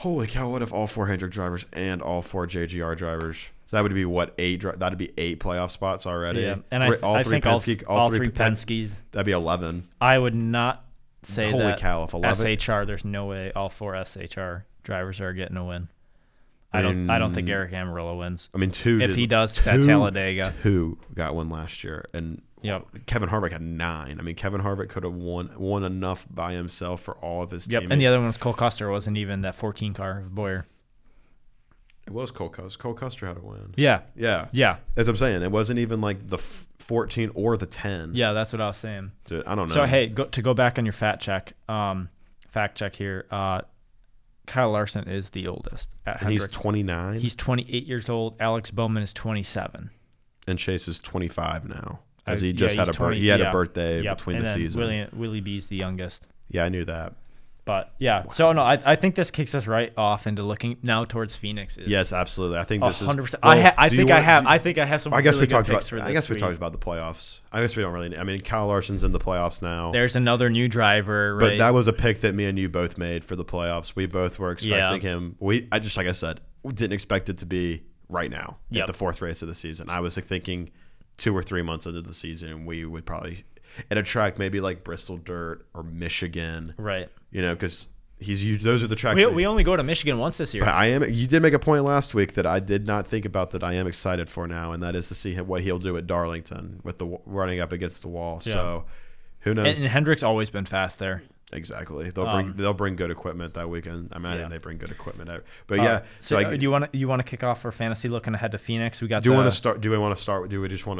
[0.02, 0.48] Holy cow!
[0.50, 3.46] What if all four Hendrick drivers and all four JGR drivers?
[3.66, 4.62] So that would be what eight?
[4.62, 6.42] That'd be eight playoff spots already.
[6.42, 8.94] Yeah, and Three- I, I think all, all three Pen- Penske's.
[9.12, 9.88] That'd be eleven.
[10.00, 10.86] I would not
[11.24, 12.04] say Holy that Holy cow!
[12.04, 12.86] If eleven, SHR.
[12.86, 15.90] There's no way all four SHR drivers are getting a win.
[16.74, 17.10] I don't.
[17.10, 17.70] I don't think Mm.
[17.70, 18.50] Aric Almirola wins.
[18.54, 19.00] I mean, two.
[19.02, 20.54] If did- he does at Talladega.
[20.64, 23.06] two got one last year, and Yep.
[23.06, 24.18] Kevin Harvick had nine.
[24.20, 27.68] I mean, Kevin Harvick could have won won enough by himself for all of his
[27.68, 27.82] Yep.
[27.82, 27.92] teammates.
[27.94, 28.90] And the other one was Cole Custer.
[28.90, 30.66] Wasn't even that 14 car of Bowyer.
[32.06, 32.78] it was Cole Custer.
[32.80, 33.74] Cole Custer had a win.
[33.76, 34.02] Yeah.
[34.16, 34.78] Yeah, Yeah.
[34.96, 38.12] as I'm saying, it wasn't even like the f- 14 or the 10.
[38.16, 38.32] Yeah.
[38.34, 39.12] That's what I was saying.
[39.26, 39.74] Dude, I don't know.
[39.74, 42.08] So hey, go, to go back on your fat check, um,
[42.48, 43.26] fact check here.
[43.30, 43.62] Uh,
[44.48, 48.36] Kyle Larson is the oldest at and he's 29, He's 28 years old.
[48.40, 49.92] Alex Bowman is 27.
[50.48, 52.00] and Chase is 25 now.
[52.26, 53.50] As Uh, he just yeah, had a he's bir- 20 he had yeah.
[53.50, 54.18] a birthday Yep.
[54.18, 54.82] between and the season.
[54.82, 56.26] Willie, Willie B's the youngest.
[56.50, 57.14] Yeah, I knew that.
[57.68, 61.06] But yeah, so no, I, I think this kicks us right off into looking now
[61.06, 61.78] towards Phoenix.
[61.78, 62.58] Is Yes, absolutely.
[62.58, 63.06] I think this is.
[63.06, 63.44] hundred percent.
[63.44, 65.14] Well, I ha- I you think I want- have do- I think I have some.
[65.14, 65.94] I guess really we talked about.
[66.02, 66.42] I guess we week.
[66.42, 67.42] talked about the playoffs.
[67.52, 68.18] I guess we don't really.
[68.18, 69.92] I mean, Kyle Larson's in the playoffs now.
[69.92, 71.50] There's another new driver, right?
[71.52, 73.96] But that was a pick that me and you both made for the playoffs.
[73.96, 75.16] We both were expecting Yeah.
[75.16, 75.36] him.
[75.40, 78.84] We I just like I said, didn't expect it to be right now Yep.
[78.84, 79.90] at the fourth race of the season.
[79.90, 80.72] I was like, thinking
[81.18, 83.44] two or three months into the season, we would probably
[83.92, 87.10] at a track maybe like Bristol Dirt or Michigan, right.
[87.32, 87.88] You know, because
[88.20, 89.16] he's used, those are the tracks.
[89.16, 90.64] We, that- we only go to Michigan once this year.
[90.66, 91.04] but I am.
[91.12, 93.74] You did make a point last week that I did not think about that I
[93.74, 96.98] am excited for now, and that is to see what he'll do at Darlington with
[96.98, 98.42] the running up against the wall.
[98.44, 98.54] Yeah.
[98.54, 98.86] So
[99.42, 99.68] who knows?
[99.68, 101.24] and, and Hendrick's always been fast there.
[101.54, 102.10] Exactly.
[102.10, 104.10] They'll bring Um, they'll bring good equipment that weekend.
[104.12, 104.48] I mean, I Yeah.
[104.50, 105.44] they bring good equipment out.
[105.68, 107.42] But Uh, yeah, So, so, uh, I, do you want to you want to kick
[107.42, 109.00] off for fantasy looking ahead to Phoenix?
[109.02, 109.24] We got.
[109.24, 109.80] do you the, want to start?
[109.80, 110.42] Do we want to start?
[110.42, 111.00] with- Do we just want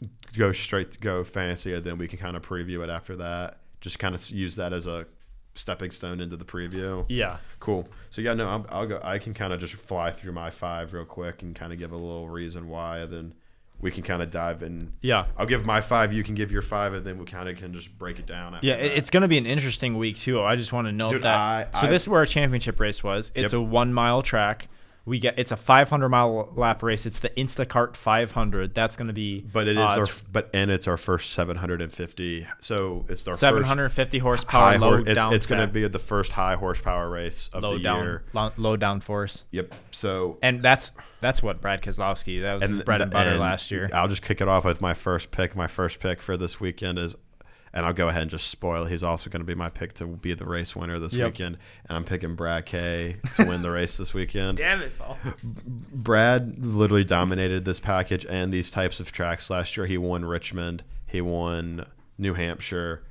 [0.00, 0.08] to
[0.38, 3.60] go straight to go fantasy, and then we can kind of preview it after that?
[3.80, 5.06] Just kind of use that as a
[5.56, 7.04] stepping stone into the preview.
[7.08, 7.38] Yeah.
[7.60, 7.88] Cool.
[8.10, 9.00] So yeah, no, I'm, I'll go.
[9.02, 11.92] I can kind of just fly through my five real quick and kind of give
[11.92, 13.34] a little reason why, and then
[13.80, 14.92] we can kind of dive in.
[15.02, 15.26] Yeah.
[15.36, 16.12] I'll give my five.
[16.12, 18.54] You can give your five, and then we kind of can just break it down.
[18.54, 18.96] After Yeah, that.
[18.96, 20.40] it's going to be an interesting week too.
[20.42, 21.36] I just want to note Dude, that.
[21.36, 23.32] I- so I- this is where our championship race was.
[23.34, 23.58] It's Yep.
[23.58, 24.68] a one mile track.
[25.06, 27.06] We get it's a 500 mile lap race.
[27.06, 28.74] It's the Instacart 500.
[28.74, 29.40] That's going to be.
[29.40, 32.46] But it is uh, our, but and it's our first 750.
[32.60, 35.32] So it's our first 750 horsepower low it's, down.
[35.32, 38.24] it's going to be the first high horsepower race of low the down year.
[38.32, 39.44] low, low down force.
[39.52, 39.72] Yep.
[39.92, 40.90] So And that's
[41.20, 42.42] that's what Brad Keselowski.
[42.42, 43.88] That was his bread and butter and last year.
[43.92, 45.56] I'll just kick it off with my first pick.
[45.56, 47.14] My first pick for this weekend is,
[47.76, 48.86] and I'll go ahead and just spoil.
[48.86, 51.26] He's also going to be my pick to be the race winner this Yep.
[51.26, 51.58] weekend,
[51.88, 54.56] and I'm picking Brad Kay to win the race this weekend.
[54.58, 55.18] Damn it, Paul.
[55.92, 59.86] Brad literally dominated this package and these types of tracks last year.
[59.86, 61.86] He won Richmond, he won
[62.18, 63.02] New Hampshire,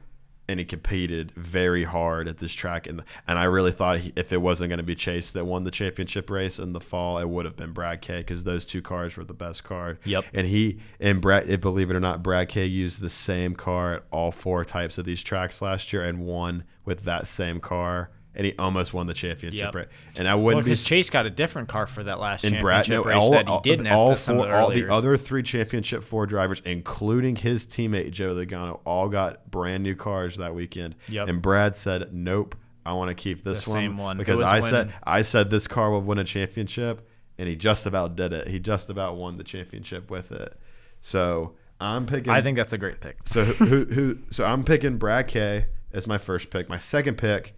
[0.48, 2.88] and he competed very hard at this track.
[2.88, 5.64] And and I really thought he, if it wasn't going to be Chase that won
[5.64, 8.82] the championship race in the fall, it would have been Brad Kay because those two
[8.82, 10.00] cars were the best car.
[10.06, 10.26] Yep.
[10.34, 14.04] And he and Brad, believe it or not, Brad Kay used the same car at
[14.12, 18.12] all four types of these tracks last year and won with that same car.
[18.36, 19.66] And he almost won the championship.
[19.68, 19.76] Yep.
[19.76, 19.88] Right?
[20.18, 22.54] And I wouldn't be because Chase got a different car for that last year.
[22.54, 24.72] and Brad, championship no, race all, that he didn't all have some four, the all
[24.72, 29.96] the other three championship four drivers, including his teammate Joe Logano, all got brand new
[29.96, 30.96] cars that weekend.
[31.08, 31.30] Yep.
[31.30, 34.18] And Brad said, "Nope, I want to keep this one same one.
[34.18, 34.70] Because I winning?
[34.70, 38.48] said I said this car will win a championship, and he just about did it.
[38.48, 40.58] He just about won the championship with it.
[41.02, 42.32] So I'm picking.
[42.32, 43.18] I think that's a great pick.
[43.26, 44.18] So who, who, who?
[44.30, 46.70] So I'm picking Brad Kay as my first pick.
[46.70, 47.56] My second pick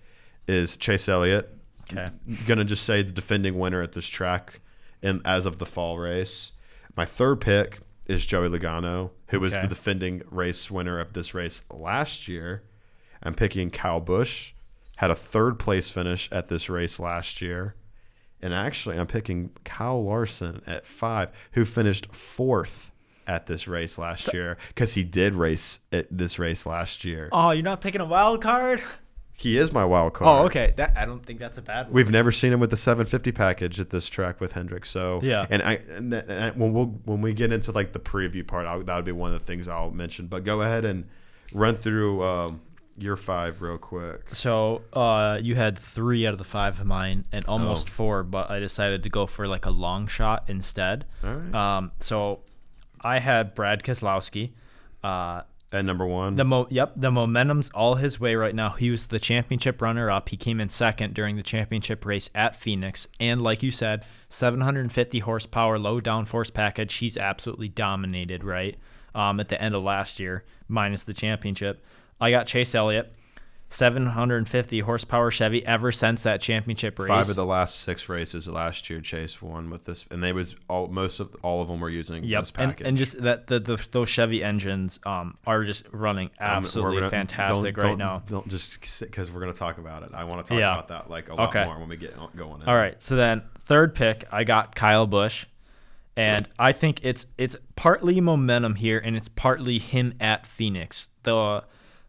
[0.47, 1.53] is Chase Elliott.
[1.91, 2.05] Okay.
[2.45, 4.59] Gonna just say the defending winner at this track,
[5.01, 6.51] and as of the fall race.
[6.95, 9.61] My third pick is Joey Logano, who was Okay.
[9.61, 12.63] the defending race winner of this race last year.
[13.23, 14.53] I'm picking Kyle Busch,
[14.97, 17.75] had a third place finish at this race last year.
[18.41, 22.91] And actually, I'm picking Kyle Larson at five, who finished fourth
[23.25, 27.29] at this race last year because he did race at this race last year.
[27.31, 28.81] Oh, you're not picking a wild card?
[29.39, 30.27] He is my wild card.
[30.41, 30.73] Oh, okay.
[30.77, 31.93] That I don't think that's a bad one.
[31.93, 34.85] We've never seen him with the 750 package at this track with Hendrick.
[34.85, 35.45] So Yeah.
[35.49, 38.83] and I and, and when we'll when we get into like the preview part, I'll,
[38.83, 40.25] that would be one of the things I'll mention.
[40.25, 41.07] But go ahead and
[41.53, 42.61] run through um,
[42.97, 44.33] your five real quick.
[44.33, 47.91] So uh, you had three out of the five of mine, and almost Oh.
[47.91, 51.05] four, but I decided to go for like a long shot instead.
[51.23, 51.53] All right.
[51.77, 52.39] Um, so
[52.99, 54.53] I had Brad Keselowski.
[55.03, 58.69] Uh, At number one, the mo- yep, the momentum's all his way right now.
[58.69, 60.29] He was the championship runner up.
[60.29, 65.19] He came in second during the championship race at Phoenix, and like you said, 750
[65.19, 66.93] horsepower, low downforce package.
[66.95, 68.77] He's absolutely dominated right
[69.13, 71.83] um, at the end of last year, minus the championship.
[72.21, 73.13] I got Chase Elliott.
[73.69, 77.09] 750 horsepower Chevy ever since that championship race.
[77.09, 80.55] Five of the last six races last year, Chase won with this, and they was
[80.69, 82.87] all most of all of them were using Yep, this and, package.
[82.87, 87.09] and just that the, the those Chevy engines um are just running Um, absolutely gonna-
[87.09, 88.23] fantastic don't- right don't- now.
[88.27, 90.11] Don't just because we're gonna talk about it.
[90.13, 90.73] I want to talk Yeah.
[90.73, 91.65] about that like a lot Okay.
[91.65, 92.61] more when we get going.
[92.61, 92.67] In.
[92.69, 95.45] All right, so then third pick, I got Kyle Busch,
[96.15, 101.09] and I think it's it's partly momentum here, and it's partly him at Phoenix.
[101.23, 101.63] The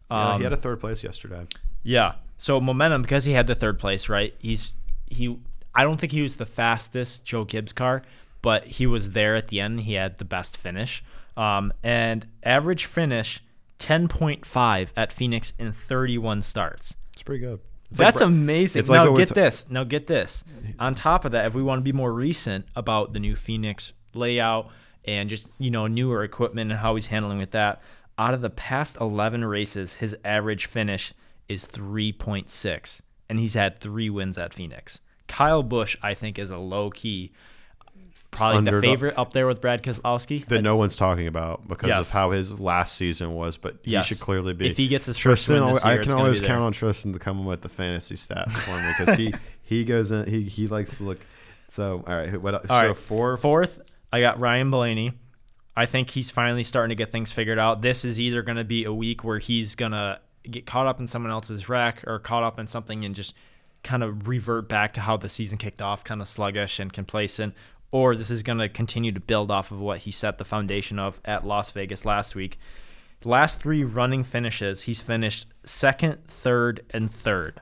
[0.09, 1.45] um, Yeah, he had a third place yesterday.
[1.83, 2.13] Yeah.
[2.37, 4.33] So momentum because he had the third place, right?
[4.39, 4.73] He's
[5.07, 5.37] he
[5.75, 8.01] I don't think he was the fastest Joe Gibbs car,
[8.41, 9.81] but he was there at the end.
[9.81, 11.03] He had the best finish.
[11.37, 13.41] Um, and average finish
[13.79, 16.95] 10.5 at Phoenix in 31 starts.
[17.13, 17.59] It's pretty good.
[17.89, 18.85] It's That's Bra- amazing.
[18.85, 19.65] like now what get ta- this.
[19.69, 20.43] Now get this.
[20.79, 23.93] On top of that, if we want to be more recent about the new Phoenix
[24.13, 24.69] layout
[25.05, 27.81] and just you know newer equipment and how he's handling with that,
[28.19, 31.13] out of the past 11 races, his average finish
[31.47, 34.99] is 3.6, and he's had three wins at Phoenix.
[35.27, 37.31] Kyle Busch, I think, is a low key,
[38.31, 40.45] probably the favorite up there with Brad Keselowski.
[40.47, 42.07] that no one's talking about because Yes.
[42.09, 44.05] of how his last season was, but he Yes.
[44.07, 44.67] should clearly be.
[44.69, 47.45] If he gets his first Tristan, this I can always count on Tristan to come
[47.45, 51.03] with the fantasy stats for me because he he goes in he he likes to
[51.03, 51.19] look.
[51.69, 52.53] So all right, what?
[52.55, 52.97] All so right.
[52.97, 53.79] four Fourth,
[54.11, 55.13] I got Ryan Blaney.
[55.79, 57.79] I think he's finally starting to get things figured out.
[57.79, 60.99] This is either going to be a week where he's going to get caught up
[60.99, 63.33] in someone else's wreck or caught up in something and just
[63.81, 67.53] kind of revert back to how the season kicked off, kind of sluggish and complacent,
[67.91, 70.99] or this is going to continue to build off of what he set the foundation
[70.99, 72.59] of at Las Vegas last week.
[73.23, 77.61] Last three running finishes, he's finished second, third, and third.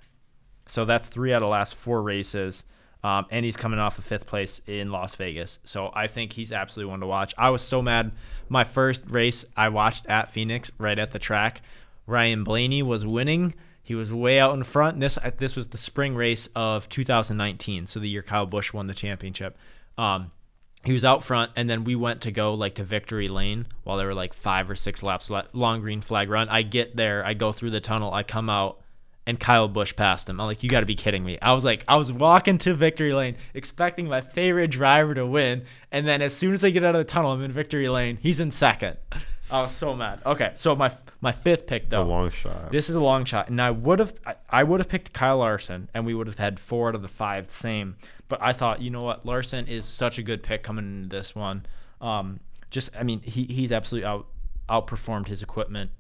[0.66, 2.66] So that's three out of the last four races.
[3.08, 5.60] Um, and he's coming off of fifth place in Las Vegas.
[5.64, 7.34] So I think he's absolutely one to watch.
[7.38, 8.12] I was so mad.
[8.50, 11.62] My first race I watched at Phoenix, right at the track,
[12.06, 13.54] Ryan Blaney was winning.
[13.82, 15.00] He was way out in front.
[15.00, 18.94] This this was the spring race of 2019, so the year Kyle Busch won the
[18.94, 19.58] championship.
[19.98, 20.32] Um,
[20.84, 23.96] he was out front, and then we went to go like to victory lane while
[23.96, 25.56] there were like five or six laps left.
[25.56, 26.50] Long green flag run.
[26.50, 28.82] I get there, I go through the tunnel, I come out,
[29.28, 30.40] and Kyle Busch passed him.
[30.40, 31.38] I'm like, you got to be kidding me.
[31.42, 35.66] I was like, I was walking to victory lane, expecting my favorite driver to win,
[35.92, 38.18] and then as soon as I get out of the tunnel, I'm in victory lane.
[38.22, 38.98] He's in second.
[39.52, 40.22] I was so mad.
[40.26, 42.04] Okay, so my my fifth pick though.
[42.04, 42.72] a long shot.
[42.72, 45.38] This is a long shot, and I would have I, I would have picked Kyle
[45.38, 47.96] Larson, and we would have had four out of the five same.
[48.28, 51.34] But I thought, you know what, Larson is such a good pick coming into this
[51.34, 51.66] one.
[52.02, 54.28] Um, just I mean, he he's absolutely out
[54.70, 55.92] outperformed his equipment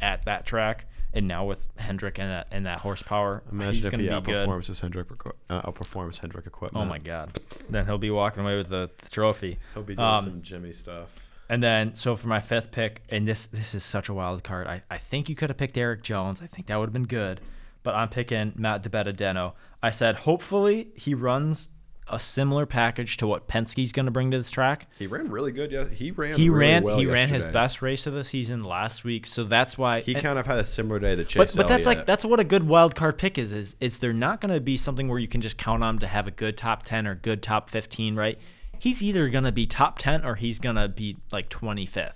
[0.00, 3.94] at that track, and now with Hendrick and that and that horsepower, Imagine he's if
[3.94, 5.08] he outperforms his Hendrick
[5.48, 6.84] uh, outperforms Hendrick equipment.
[6.84, 7.38] Oh my God!
[7.70, 9.58] Then he'll be walking away with the, the trophy.
[9.72, 11.08] He'll be doing Um, some Jimmie stuff.
[11.48, 14.66] And then, so for my fifth pick, and this this is such a wild card.
[14.66, 16.42] I, I think you could have picked Erik Jones.
[16.42, 17.40] I think that would have been good.
[17.82, 19.52] But I'm picking Matt DiBenedetto.
[19.82, 21.68] I said hopefully he runs
[22.08, 24.88] a similar package to what Penske's going to bring to this track.
[24.98, 25.72] He ran really good.
[25.72, 26.36] Yeah, he ran.
[26.36, 29.44] He really ran well he ran his best race of the season last week, so
[29.44, 31.86] that's why He and- kind of had a similar day to Chase but but that's
[31.86, 34.60] like that's what a good wild card pick is is is they're not going to
[34.60, 37.06] be something where you can just count on him to have a good top 10
[37.06, 38.38] or good top 15, right?
[38.78, 42.12] He's either going to be top 10 or he's going to be like 25th.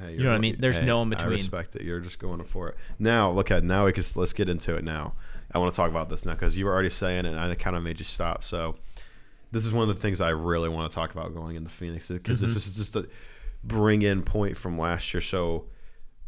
[0.00, 0.56] Hey, You know what I mean?
[0.58, 1.32] There's Hey, no in I between.
[1.32, 1.82] respect it.
[1.82, 2.76] You're just going for it.
[2.98, 5.14] Now, look at now we can let's get into it now.
[5.54, 7.54] I want to talk about this now because you were already saying it, and I
[7.56, 8.42] kind of made you stop.
[8.44, 8.76] So,
[9.52, 12.08] this is one of the things I really want to talk about going into Phoenix
[12.08, 12.46] because Mm-hmm.
[12.54, 13.06] this is just a
[13.62, 15.20] bring in point from last year.
[15.20, 15.66] So,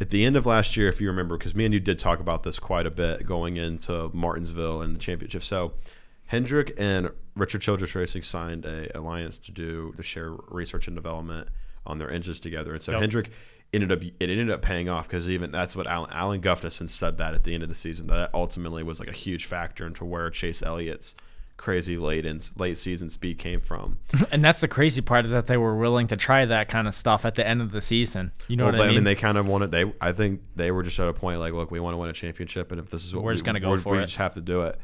[0.00, 2.20] at the end of last year, if you remember, because me and you did talk
[2.20, 5.42] about this quite a bit going into Martinsville and the championship.
[5.42, 5.72] So,
[6.26, 11.48] Hendrick and Richard Childress Racing signed a alliance to do to share research and development
[11.86, 12.72] on their engines together.
[12.72, 13.00] And so Yep.
[13.00, 13.30] Hendrick
[13.74, 17.18] ended up it ended up paying off because even that's what Alan, Alan Gustafson said
[17.18, 20.04] that at the end of the season that ultimately was like a huge factor into
[20.04, 21.14] where Chase Elliott's
[21.56, 23.98] crazy late in late season speed came from.
[24.32, 26.94] And that's the crazy part is that they were willing to try that kind of
[26.94, 28.32] stuff at the end of the season.
[28.48, 29.04] You know well, what they- I mean?
[29.04, 31.70] they kind of wanted they I think they were just at a point like look
[31.70, 33.60] we want to win a championship and if this is what We're we, just gonna
[33.60, 34.06] go we're- for we it.
[34.06, 34.78] just have to do it.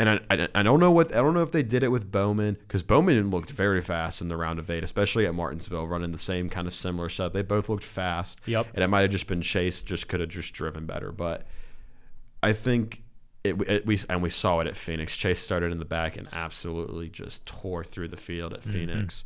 [0.00, 2.08] And I, I, I don't know what I don't know if they did it with
[2.12, 6.12] Bowman because Bowman looked very fast in the round of eight, especially at Martinsville, running
[6.12, 7.32] the same kind of similar stuff.
[7.32, 8.40] They both looked fast.
[8.46, 8.68] Yep.
[8.74, 11.48] And it might have just been Chase just could have just driven better, but
[12.44, 13.02] I think
[13.48, 15.16] it, it we and we saw it at Phoenix.
[15.16, 18.68] Chase started in the back and absolutely just tore through the field Mm-hmm.
[18.68, 19.24] at Phoenix.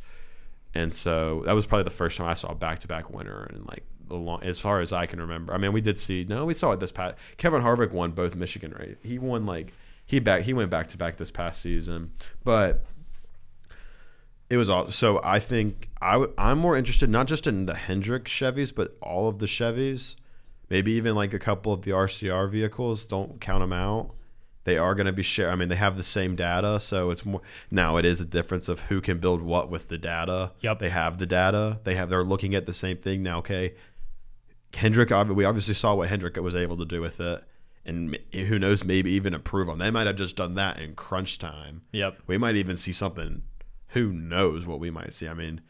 [0.75, 3.83] And so that was probably the first time I saw a back-to-back winner and like
[4.07, 5.53] the long, as far as I can remember.
[5.53, 7.15] I mean, we did see no, we saw it this past.
[7.37, 8.97] Kevin Harvick won both Michigan right.
[9.03, 9.71] He won like
[10.05, 12.11] he back he went back to back this past season,
[12.43, 12.83] but
[14.49, 14.91] it was all.
[14.91, 18.95] So I think I w- I'm more interested not just in the Hendrick Chevys, but
[19.01, 20.15] all of the Chevys.
[20.73, 23.05] Maybe even like a couple of the RCR vehicles.
[23.05, 24.15] Don't count them out.
[24.63, 25.51] They are going to be share.
[25.51, 27.97] I mean, they have the same data, so it's more now.
[27.97, 30.51] It is a difference of who can build what with the data.
[30.61, 30.79] Yep.
[30.79, 31.77] They have the data.
[31.83, 32.09] They have.
[32.09, 33.37] They're looking at the same thing now.
[33.37, 33.75] Okay,
[34.73, 35.11] Hendrick.
[35.11, 37.43] We obviously saw what Hendrick was able to do with it,
[37.85, 39.77] and who knows, maybe even improve on.
[39.77, 41.83] They might have just done that in crunch time.
[41.91, 42.19] Yep.
[42.25, 43.43] We might even see something.
[43.89, 45.27] Who knows what we might see?
[45.27, 45.61] I mean,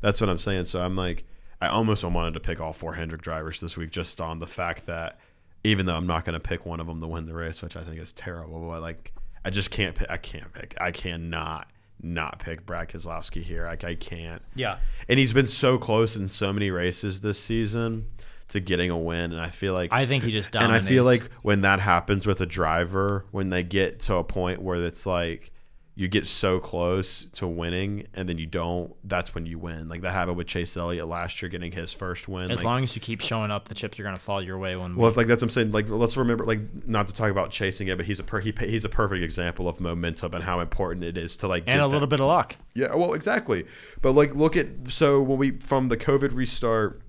[0.00, 0.66] that's what I'm saying.
[0.66, 1.24] So I'm like,
[1.62, 4.86] I almost wanted to pick all four Hendrick drivers this week just on the fact
[4.86, 5.20] that
[5.62, 7.76] even though I'm not going to pick one of them to win the race, which
[7.76, 9.12] I think is terrible, but like
[9.44, 10.10] I just can't pick.
[10.10, 10.74] I can't pick.
[10.80, 11.70] I cannot
[12.02, 13.66] not pick Brad Keselowski here.
[13.66, 14.42] Like I can't.
[14.56, 14.78] Yeah.
[15.08, 18.06] And he's been so close in so many races this season
[18.48, 21.04] to getting a win, and I feel like I think he just and I feel
[21.04, 25.06] like when that happens with a driver, when they get to a point where it's
[25.06, 25.52] like
[25.94, 29.88] you get so close to winning and then you don't, that's when you win.
[29.88, 32.50] Like that happened with Chase Elliott last year getting his first win.
[32.50, 34.74] as like, long as you keep showing up, the chips are gonna fall your way
[34.74, 35.12] one well, week.
[35.12, 35.72] if like that's what I'm saying.
[35.72, 38.54] Like let's remember, like not to talk about chasing it, but he's a per, he,
[38.60, 41.80] he's a perfect example of momentum and how important it is to like And get
[41.80, 42.56] a little that- bit of luck.
[42.74, 43.66] yeah, well, exactly.
[44.00, 47.02] But like, look at so when we from the COVID restart,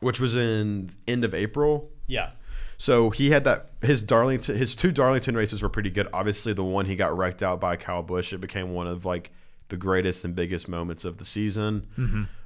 [0.00, 1.90] which was in end of April.
[2.06, 2.32] Yeah.
[2.78, 6.08] So he had that his Darlington his two Darlington races were pretty good.
[6.12, 9.30] Obviously, the one he got wrecked out by Kyle Busch, it became one of like
[9.68, 11.86] the greatest and biggest moments of the season,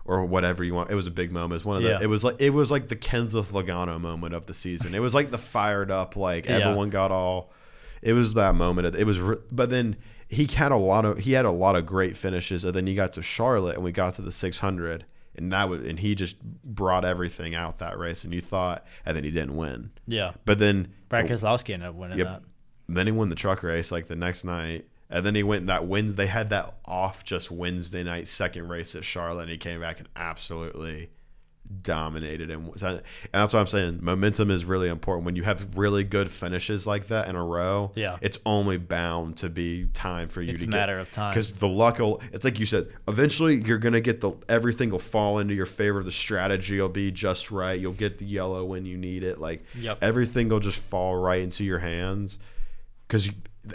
[0.05, 0.91] or whatever you want.
[0.91, 1.53] It was a big moment.
[1.53, 1.89] It was one of the.
[1.91, 1.99] Mm-hmm.
[2.01, 2.05] Yeah.
[2.05, 4.95] It was like it was like the Kenseth Logano moment of the season.
[4.95, 6.59] It was like the fired up like Yeah.
[6.59, 7.53] everyone got all.
[8.03, 8.95] It was that moment.
[8.95, 9.19] It was,
[9.51, 9.97] but then
[10.29, 12.95] he had a lot of he had a lot of great finishes, and then he
[12.95, 15.05] got to Charlotte, and we got to the 600,
[15.39, 19.17] and that was and he just brought everything out that race, and you thought, and
[19.17, 19.91] then he didn't win.
[20.07, 20.33] Yeah.
[20.45, 22.27] But then Brad Keselowski ended up winning Yep.
[22.27, 22.43] that.
[22.89, 24.87] then he won the truck race like the next night.
[25.11, 26.25] And then he went that Wednesday.
[26.25, 29.99] They had that off just Wednesday night second race at Charlotte, and he came back
[30.01, 31.09] and absolutely
[31.83, 32.51] dominated.
[32.51, 33.03] And, and
[33.33, 33.99] that's what I'm saying.
[34.03, 37.93] Momentum is really important when you have really good finishes like that in a row.
[37.95, 38.17] Yeah.
[38.21, 41.31] it's only bound to be time for you It's to a get matter of time.
[41.33, 42.21] because the luck will.
[42.33, 42.89] It's like you said.
[43.07, 46.03] Eventually, you're gonna get the everything will fall into your favor.
[46.03, 47.79] The strategy will be just right.
[47.79, 49.39] You'll get the yellow when you need it.
[49.41, 49.99] Like Yep.
[50.03, 52.39] everything will just fall right into your hands
[53.07, 53.33] because you,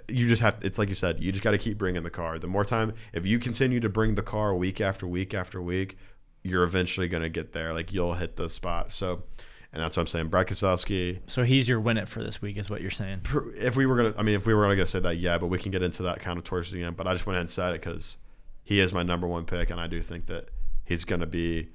[0.08, 2.40] you just have it's like you said you just got to keep bringing the car
[2.40, 5.98] the more time if you continue to bring the car week after week after week
[6.44, 7.74] you're eventually going to get there.
[7.74, 9.24] Like you'll hit the spot so
[9.72, 10.28] and that's what i'm saying.
[10.28, 13.22] Brad Keselowski, So he's your win it for this week, is what you're saying.
[13.58, 15.38] if we were going to i mean if we were going to say that yeah
[15.38, 16.96] but we can get into that kind of towards the end.
[16.96, 18.18] But i just went ahead and said it because
[18.64, 20.50] he is my number one pick and i do think that
[20.86, 21.70] he's going to be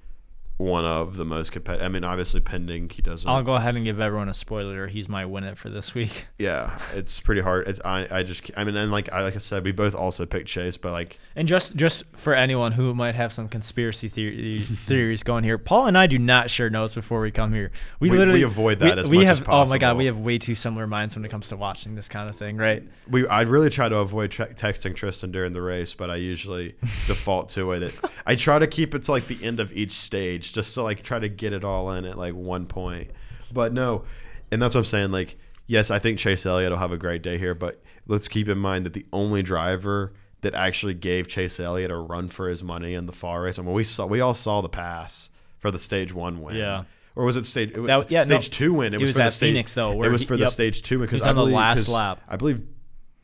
[0.58, 3.84] one of the most competitive i mean obviously pending he doesn't I'll go ahead and
[3.84, 4.88] give everyone a spoiler.
[4.88, 6.26] He's my win it for this week.
[6.38, 9.38] yeah it's pretty hard it's i i just i mean and like i like i
[9.38, 13.14] said we both also picked chase but like And just just for anyone who might
[13.14, 17.20] have some conspiracy theory, theories going here, Paul and I do not share notes before
[17.20, 17.70] we come here.
[18.00, 20.06] We, We- we literally avoid that as we much have, as Oh my god, we
[20.06, 22.82] have way too similar minds when it comes to watching this kind of thing, right?
[23.08, 26.74] we I really try to avoid tre- texting Tristan during the race, but I usually
[27.06, 27.94] default to it.
[28.26, 31.02] I try to keep it to like the end of each stage, just to like
[31.02, 33.10] try to get it all in at like one point.
[33.52, 34.04] But no,
[34.50, 35.10] and that's what I'm saying.
[35.12, 35.36] Like,
[35.66, 38.58] yes, I think Chase Elliott will have a great day here, but let's keep in
[38.58, 42.94] mind that the only driver that actually gave Chase Elliott a run for his money
[42.94, 43.58] in the fall race.
[43.58, 46.56] I mean, we saw we all saw the pass for the stage one win.
[46.56, 46.84] Yeah.
[47.16, 47.72] Or was it stage?
[47.72, 48.38] It was, That- yeah, no.
[48.40, 48.94] stage two win.
[48.94, 50.50] It was, was for the at stage, Phoenix, though, It was he- for the yep.
[50.52, 52.20] stage two because I on the believe, lap.
[52.28, 52.62] I believe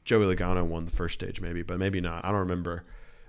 [0.04, 2.24] Joey Logano won the first stage, maybe, but maybe not.
[2.24, 2.84] I don't remember.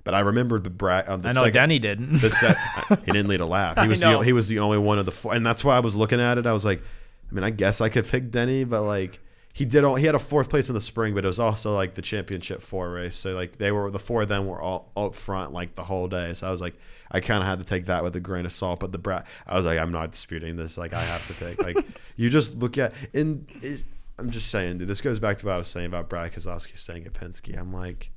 [0.05, 2.21] But I remember the Brad on uh, the I know second, Denny didn't.
[2.21, 2.57] the set.
[3.05, 3.77] he didn't lead a lap.
[3.79, 5.79] He was the he was the only one of the four, and that's why I
[5.79, 6.45] was looking at it.
[6.45, 6.81] I was like,
[7.29, 9.19] I mean, I guess I could pick Denny, but like
[9.55, 11.73] he did all he had a fourth place in the spring, but it was also
[11.73, 13.15] like the championship four race.
[13.15, 16.07] So like they were the four of them were all up front like the whole
[16.07, 16.33] day.
[16.33, 16.75] So I was like,
[17.09, 18.81] I kind of had to take that with a grain of salt.
[18.81, 20.77] But the Brad, I was like, I'm not disputing this.
[20.77, 21.57] Like I have to pick.
[21.57, 21.83] Like
[22.17, 23.83] you just look at and it,
[24.19, 24.89] I'm just saying, dude.
[24.89, 27.57] This goes back to what I was saying about Brad Keselowski staying at Penske.
[27.57, 28.11] I'm like.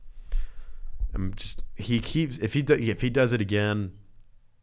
[1.19, 3.93] I'm just he keeps if he do, if he does it again,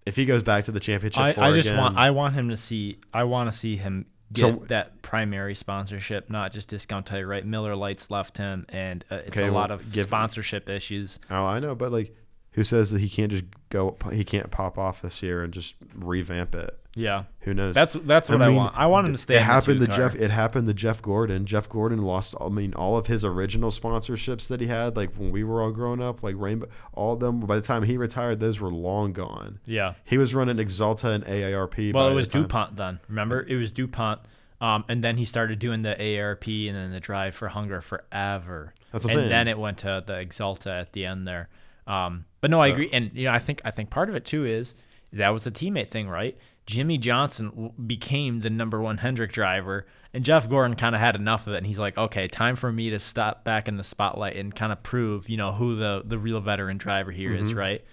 [0.06, 2.49] if he goes back to the championship, I, I just again, want I want him
[2.49, 7.06] to see I want to see him get So- that primary sponsorship, not just discount
[7.08, 7.28] tire.
[7.28, 10.70] Right, Miller Lights left him, and uh, it's Okay, a well, lot of give- sponsorship
[10.70, 11.20] issues.
[11.30, 12.16] Oh, I know, but like,
[12.56, 13.95] who says that he can't just go?
[14.12, 16.78] He can't pop off this year and just revamp it.
[16.97, 17.76] Yeah, Who knows?
[17.76, 18.74] that's that's what I, mean, want.
[18.78, 19.36] I want him to stay.
[19.36, 19.97] It happened to car.
[19.97, 20.16] Jeff.
[20.16, 21.45] It happened to Jeff Gordon.
[21.45, 22.36] Jeff Gordon lost.
[22.39, 25.72] I mean, all of his original sponsorships that he had, like when we were all
[25.72, 26.68] growing up, like Rainbow.
[26.93, 27.41] All of them.
[27.41, 29.60] By the time he retired, those were long gone.
[29.66, 29.95] Yeah.
[30.06, 31.93] He was running Axalta and AARP.
[31.93, 33.01] Well, by it was the DuPont then.
[33.10, 34.22] Remember, it was DuPont.
[34.62, 38.74] Um, and then he started doing the AARP and then the Drive for Hunger forever.
[38.93, 41.49] That's what and then it went to the Axalta at the end there.
[41.88, 42.90] Um, but no, I agree.
[42.92, 44.74] And you know, I think I think part of it too is
[45.14, 46.38] that was a teammate thing, right?
[46.66, 51.16] Jimmie Johnson w- became the number one Hendrick driver, and Jeff Gordon kind of had
[51.16, 53.84] enough of it, and he's like, okay, time for me to stop back in the
[53.84, 57.54] spotlight and kind of prove, you know, who the the real veteran driver here is,
[57.54, 57.84] right?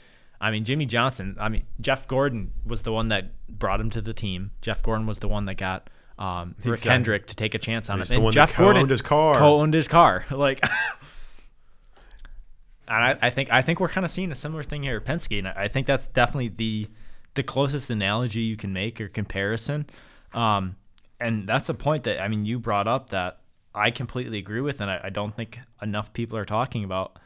[0.41, 1.37] I mean, Jimmie Johnson.
[1.39, 4.51] I mean, Jeff Gordon was the one that brought him to the team.
[4.61, 5.89] Jeff Gordon was the one that got
[6.19, 6.91] um, Rick Exactly.
[6.91, 8.21] Hendrick to take a chance on He's him.
[8.21, 9.35] the and Jeff Gordon co-owned his car.
[9.39, 10.25] Co-owned his car.
[10.31, 10.65] Like,
[12.93, 15.05] and I, I think I think we're kind of seeing a similar thing here at
[15.05, 16.89] Penske, and I think that's definitely the
[17.35, 19.87] the closest analogy you can make or comparison.
[20.35, 20.77] Um,
[21.19, 23.41] and that's a point that I mean you brought up that
[23.75, 27.19] I completely agree with, and I, I don't think enough people are talking about.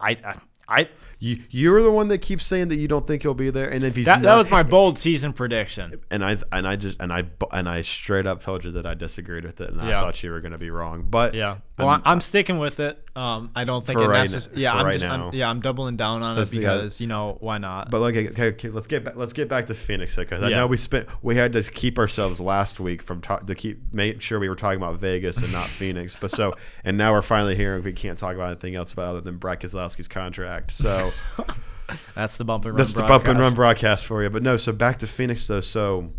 [0.00, 0.34] I I,
[0.72, 3.68] I You you're the one that keeps saying that you don't think he'll be there,
[3.68, 6.00] and if he's that, that was my bold season prediction.
[6.10, 8.94] and I and I just and I and I straight up told you that I
[8.94, 11.06] disagreed with it, and I thought you were going to be wrong.
[11.08, 11.58] But Yeah.
[11.78, 13.02] Well, I'm- I'm, sticking with it.
[13.16, 15.04] Um, I don't think it right necess- n- Yeah, I'm right just.
[15.04, 15.28] now.
[15.28, 17.90] I'm, yeah, I'm doubling down on So it the, uh, because you know why not?
[17.90, 19.16] But like, okay, okay, let's get back.
[19.16, 20.58] Let's get back to Phoenix because I Yeah.
[20.58, 24.20] know we spent we had to keep ourselves last week from ta- to keep make
[24.22, 26.14] sure we were talking about Vegas and not Phoenix.
[26.20, 26.54] But so
[26.84, 29.60] and now we're finally hearing we can't talk about anything else about other than Brad
[29.60, 30.61] Keselowski's contract.
[30.70, 31.12] So
[32.14, 32.78] That's the bump and run.
[32.78, 34.06] that's the bump and run broadcast.
[34.06, 34.30] broadcast for you.
[34.30, 35.60] But no, so back to Phoenix though.
[35.60, 36.12] So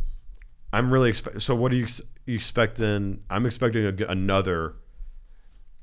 [0.72, 1.42] I'm really expect.
[1.42, 3.24] So what are you, ex- you expecting?
[3.30, 4.76] I'm expecting a another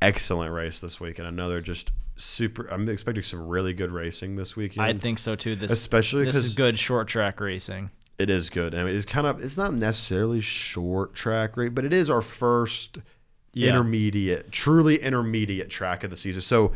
[0.02, 2.66] excellent race this week and another just super.
[2.68, 4.84] I'm expecting some really good racing this weekend.
[4.86, 5.56] I think so too.
[5.56, 7.90] This Especially this is good short track racing.
[8.18, 8.74] It is good.
[8.74, 12.20] I mean, it's kind of it's not necessarily short track rate, but it is our
[12.22, 12.98] first
[13.54, 13.70] Yeah.
[13.70, 16.42] intermediate, truly intermediate track of the season.
[16.42, 16.72] So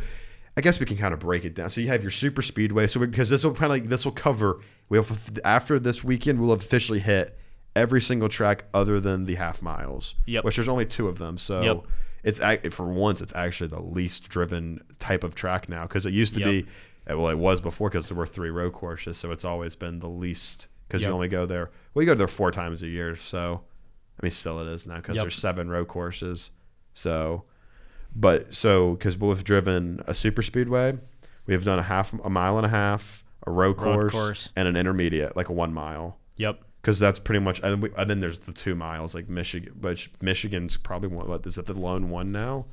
[0.57, 1.69] I guess we can kind of break it down.
[1.69, 2.87] So you have your super speedway.
[2.87, 4.61] So because this will kind of like this will cover.
[4.89, 7.37] We have after this weekend we'll have officially hit
[7.75, 10.15] every single track other than the half miles.
[10.27, 10.43] Yep.
[10.45, 11.37] Which there's only two of them.
[11.37, 11.83] So Yep.
[12.23, 16.33] it's for once it's actually the least driven type of track now because it used
[16.35, 16.49] to Yep.
[16.49, 16.65] be
[17.11, 19.99] uh, well it was before because there were three road courses so it's always been
[19.99, 21.09] the least because Yep.
[21.09, 23.61] you only go there well you go there four times a year so
[24.19, 26.49] i mean still it is now because there's seven road courses
[26.95, 27.43] so
[28.15, 30.97] but so because we've driven a super speedway
[31.45, 34.49] we have done a half a mile and a half a road, Road course, course.
[34.55, 36.59] and an intermediate like a one mile Yep.
[36.81, 40.11] because that's pretty much and, we, and then there's the two miles like michigan which
[40.21, 42.65] michigan's probably one what is it the lone one now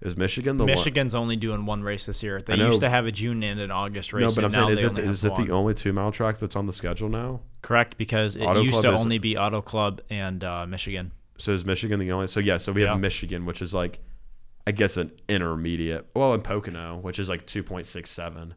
[0.00, 2.42] is michigan the one Michigan's only doing one race this year.
[2.42, 4.22] They used to have a June and an August race.
[4.22, 5.46] no but i'm now saying is it, is it one.
[5.46, 8.80] the only two mile track that's on the schedule now Correct, because it Auto used
[8.80, 11.12] Club to only be Auto Club and uh, Michigan.
[11.38, 12.26] So is Michigan the only?
[12.26, 14.00] So yeah, so we have Michigan, which is like,
[14.66, 16.06] I guess an intermediate.
[16.14, 18.54] Well, in Pocono, which is like two point six seven.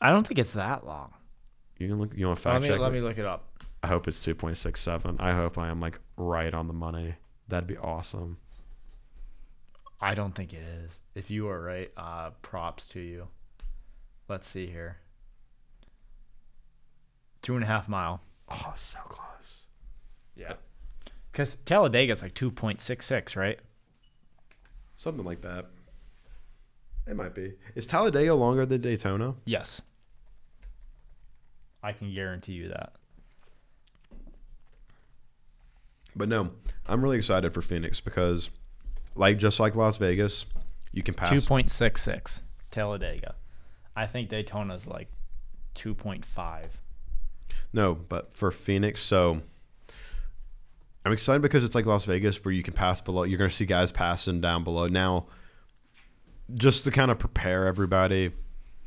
[0.00, 1.12] I don't think it's that long.
[1.78, 2.12] You can look.
[2.14, 2.80] You want to Let fact me, check?
[2.80, 3.64] let me look it up.
[3.82, 5.16] I hope it's two point six seven.
[5.18, 7.14] I hope I am like right on the money.
[7.48, 8.38] That'd be awesome.
[10.00, 10.92] I don't think it is.
[11.14, 13.28] If you are right, uh, props to you.
[14.28, 14.98] Let's see here.
[17.42, 18.22] Two and a half mile.
[18.48, 19.64] Oh, so close.
[20.36, 20.54] Yeah.
[21.32, 23.58] Because Talladega's like 2.66, right?
[25.00, 25.64] Something like that.
[27.06, 27.54] It might be.
[27.74, 29.34] Is Talladega longer than Daytona?
[29.46, 29.80] Yes.
[31.82, 32.92] I can guarantee you that.
[36.14, 36.50] But no,
[36.86, 38.50] I'm really excited for Phoenix because,
[39.14, 40.44] like just like Las Vegas,
[40.92, 41.30] you can pass.
[41.30, 43.36] 2.66 Talladega.
[43.96, 45.08] I think Daytona's like
[45.76, 46.64] 2.5.
[47.72, 49.40] No, but for Phoenix, so
[51.04, 53.22] I'm excited because it's like Las Vegas where you can pass below.
[53.22, 54.86] You're going to see guys passing down below.
[54.86, 55.26] Now,
[56.54, 58.32] just to kind of prepare everybody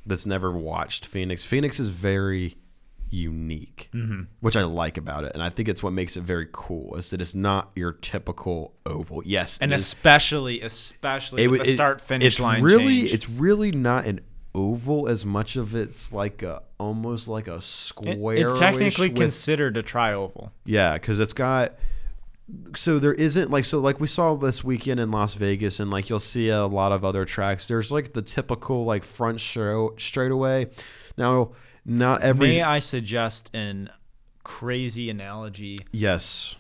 [0.06, 2.58] that's never watched Phoenix, Phoenix is very
[3.10, 4.24] unique, mm-hmm.
[4.42, 5.32] which I like about it.
[5.34, 8.74] And I think it's what makes it very cool is that it's not your typical
[8.86, 9.22] oval.
[9.26, 13.00] Yes, And it is- especially, especially it with wa- the start finish it's line really
[13.02, 13.14] change.
[13.14, 14.22] it's really not an
[14.56, 19.18] oval as much of it's like a almost like a It- square it's technically with,
[19.18, 20.52] considered a trioval.
[20.66, 21.74] yeah because it's got
[22.76, 26.10] so there isn't like so like we saw this weekend in las vegas and like
[26.10, 30.68] you'll see a lot of other tracks there's like the typical like front show straightaway
[31.18, 31.52] now
[31.86, 33.90] not every May I suggest an
[34.44, 35.80] crazy analogy?
[35.92, 36.56] yes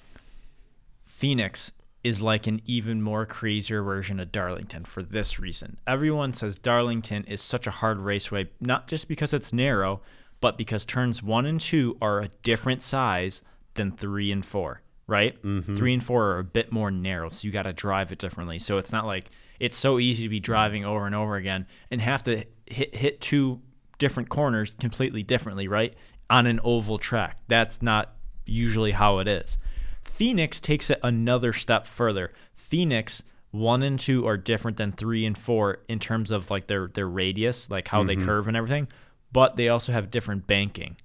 [1.05, 1.71] Phoenix
[2.03, 5.77] is like an even more crazier version of Darlington for this reason.
[5.87, 10.01] Everyone says Darlington is such a hard raceway, not just because it's narrow,
[10.41, 13.41] but because turns one and two are a different size
[13.75, 15.41] than three and four, right?
[15.43, 15.75] Mm-hmm.
[15.75, 18.59] Three and four are a bit more narrow, so you got to drive it differently.
[18.59, 19.29] So it's not like
[19.59, 23.21] it's so easy to be driving over and over again and have to hit hit
[23.21, 23.61] two
[23.99, 25.93] different corners completely differently, right?
[26.29, 27.37] On an oval track.
[27.47, 28.13] That's not
[28.45, 29.57] usually how it is.
[30.05, 32.33] Phoenix takes it another step further.
[32.55, 36.87] Phoenix one and two are different than three and four in terms of like their
[36.87, 38.25] their radius, like how they mm-hmm.
[38.25, 38.87] curve and everything,
[39.31, 40.97] but they also have different banking,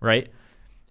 [0.00, 0.30] right?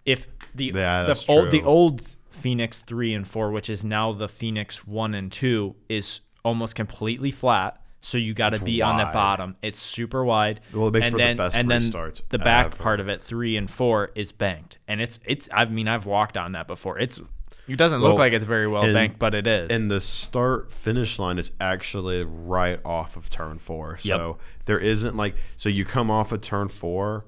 [0.04, 2.02] if the Yeah, the old the old
[2.42, 7.30] Phoenix three and four, which is now the Phoenix one and two, is almost completely
[7.30, 7.78] flat.
[8.04, 9.54] So you got to be on the bottom.
[9.62, 10.60] It's super wide.
[10.74, 12.76] Well, it makes and for the then, best and then restarts the back ever.
[12.76, 15.48] part of it, three and four, is banked, and it's it's.
[15.52, 16.98] I mean, I've walked on that before.
[16.98, 17.20] It's
[17.68, 19.70] it doesn't look Well, like it's very well and- banked, but it is.
[19.70, 23.98] And the start finish line is actually right off of turn four.
[24.02, 24.18] Yep.
[24.18, 27.24] So there isn't like so you come off of turn four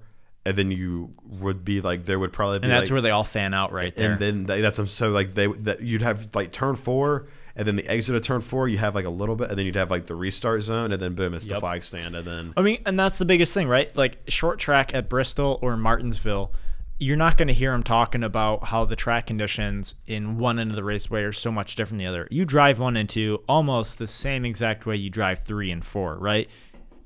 [0.47, 3.11] and then you would be like there would probably be and that's like, where they
[3.11, 4.13] all fan out right there.
[4.13, 7.27] and then they, that's so like they that you'd have like turn four
[7.57, 9.65] and then the exit of turn four you have like a little bit and then
[9.65, 12.53] you'd have like the restart zone and then boom it's the flag stand and then
[12.57, 13.95] I mean, and that's the biggest thing, right?
[13.97, 16.53] Like short track at Bristol or Martinsville,
[16.99, 20.71] you're not going to hear them talking about how the track conditions in one end
[20.71, 22.29] of the raceway are so much different than the other.
[22.31, 26.17] You drive one and two almost the same exact way you drive three and four,
[26.19, 26.49] right?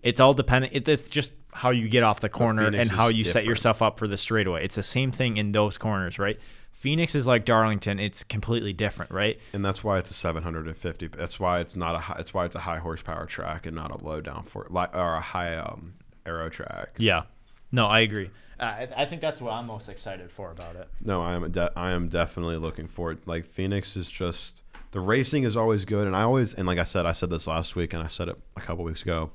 [0.03, 0.75] It's all dependent.
[0.75, 3.83] It, it's just how you get off the corner Phoenix and how you set yourself
[3.83, 4.65] up for the straightaway.
[4.65, 6.39] It's the same thing in those corners, right?
[6.73, 7.99] Phoenix is like Darlington.
[7.99, 9.41] It's completely different, right?
[9.53, 12.55] and that's why it's a 750 that's why it's not a high, that's why it's
[12.55, 15.95] a high horsepower track and not a low down for like or a high um
[16.25, 17.25] aero track Yeah.
[17.73, 18.31] No, I agree.
[18.61, 20.89] Uh, I, I think that's what I'm most excited for about it.
[21.01, 21.51] No, I am.
[21.51, 23.19] De- I am definitely looking forward.
[23.27, 26.85] Like Phoenix is just the racing is always good, and I always and like I
[26.85, 29.31] said, I said this last week, and I said it a couple weeks ago.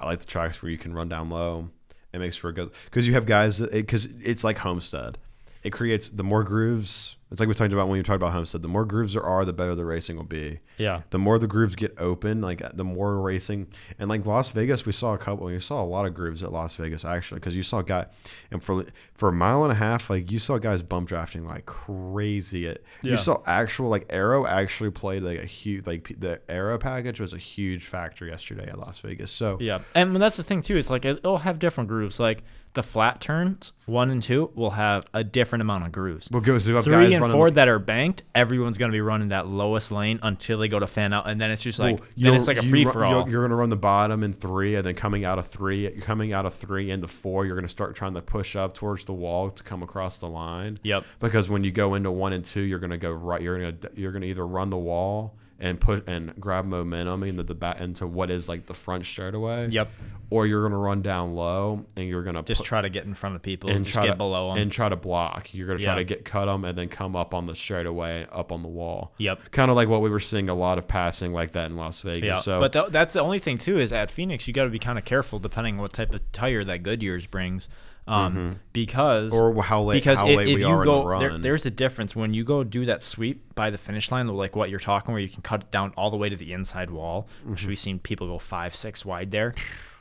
[0.00, 1.68] I like the tracks where you can run down low.
[2.12, 5.18] It makes for a good because you have guys because it's like Homestead.
[5.62, 7.16] It creates the more grooves.
[7.30, 8.60] It's like we talked about when you talked about Homestead.
[8.62, 10.58] The more grooves there are, the better the racing will be.
[10.78, 11.02] Yeah.
[11.10, 13.68] The more the grooves get open, like the more racing,
[14.00, 15.46] and like Las Vegas, we saw a couple.
[15.46, 18.06] We saw a lot of grooves at Las Vegas actually, because you saw guy,
[18.50, 21.66] and for for a mile and a half, like you saw guys bump drafting like
[21.66, 22.66] crazy.
[22.66, 23.12] It Yeah.
[23.12, 27.32] you saw actual like aero actually played like a huge like the aero package was
[27.32, 29.30] a huge factor yesterday at Las Vegas.
[29.30, 30.76] So Yeah, and that's the thing too.
[30.76, 32.18] It's like it'll have different grooves.
[32.18, 36.28] Like the flat turns one and two will have a different amount of grooves.
[36.30, 39.46] Well, goes- you have Three guys four that are banked, everyone's gonna be running that
[39.46, 42.34] lowest lane until they go to fan out, and then it's just like Well, then
[42.34, 43.22] it's like a free for all.
[43.22, 45.90] You're, you're going to run the bottom in three, and then coming out of three,
[46.00, 49.04] coming out of three into four, you're going to start trying to push up towards
[49.04, 50.78] the wall to come across the line.
[50.82, 51.04] Yep.
[51.18, 53.40] Because when you go into one and two, you're going to go right.
[53.42, 57.22] You're going to you're going to either run the wall and push and grab momentum
[57.22, 59.68] into the back into what is like the front straightaway.
[59.68, 59.90] Yep.
[60.30, 63.04] Or you're going to run down low and you're going to Just try to get
[63.04, 64.62] in front of people and try get to below them.
[64.62, 65.52] and try to block.
[65.52, 65.98] You're going to try Yeah.
[65.98, 69.12] to get cut them and then come up on the straightaway, up on the wall.
[69.18, 69.50] Yep.
[69.50, 72.00] Kind of like what we were seeing a lot of passing like that in Las
[72.00, 72.22] Vegas.
[72.24, 74.70] Yeah, So but th- that's the only thing too is at Phoenix you got to
[74.70, 77.68] be kind of careful depending on what type of tire that Goodyear's brings,
[78.10, 79.58] um, because Mm-hmm.
[79.58, 81.30] Or how late- because how i- late if we you are in the go there,
[81.30, 81.40] run.
[81.42, 84.70] there's a difference when you go do that sweep by the finish line like what
[84.70, 87.28] you're talking where you can cut it down all the way to the inside wall,
[87.44, 87.68] which Mm-hmm.
[87.68, 89.54] we've seen people go five six wide there.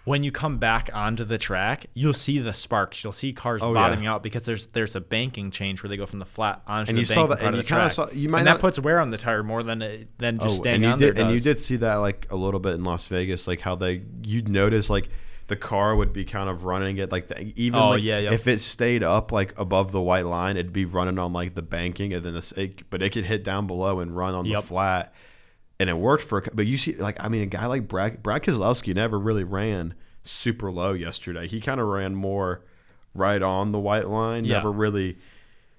[0.06, 3.04] When you come back onto the track, you'll see the sparks.
[3.04, 3.74] You'll see cars Oh, yeah.
[3.74, 6.90] bottoming out because there's there's a banking change where they go from the flat onto
[6.90, 8.80] And the you saw that- and you kinda saw- you might and not- that puts
[8.80, 11.12] wear on the tire more than it, than just Oh, staying and you on there
[11.14, 13.76] did, and you did see that like a little bit in Las Vegas, like how
[13.76, 15.10] they you'd notice like
[15.50, 18.32] the car would be kind of running it like the, even Oh, like, yeah, yeah.
[18.34, 21.62] if it stayed up like above the white line, it'd be running on like the
[21.62, 24.62] banking, and then this, it, but it could hit down below and run on Yep.
[24.62, 25.14] the flat,
[25.80, 26.42] and it worked for.
[26.54, 29.94] But you see, like I mean, a guy like Brad Brad Keselowski never really ran
[30.24, 31.48] super low yesterday.
[31.48, 32.62] He kind of ran more
[33.16, 34.46] right on the white line.
[34.46, 34.56] Yeah.
[34.58, 35.18] Never really.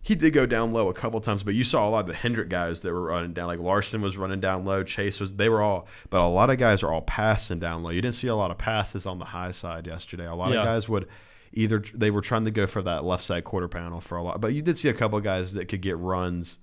[0.02, 2.14] He did go down low a couple times, but you saw a lot of the
[2.14, 3.46] Hendrick guys that were running down.
[3.48, 5.34] Like Larson was running down low, Chase was.
[5.34, 7.90] They were all, but a lot of guys are all passing down low.
[7.90, 10.26] You didn't see a lot of passes on the high side yesterday.
[10.26, 10.60] A lot Yeah.
[10.60, 11.06] of guys would
[11.52, 14.40] either they were trying to go for that left side quarter panel for a lot,
[14.40, 16.58] but you did see a couple of guys that could get runs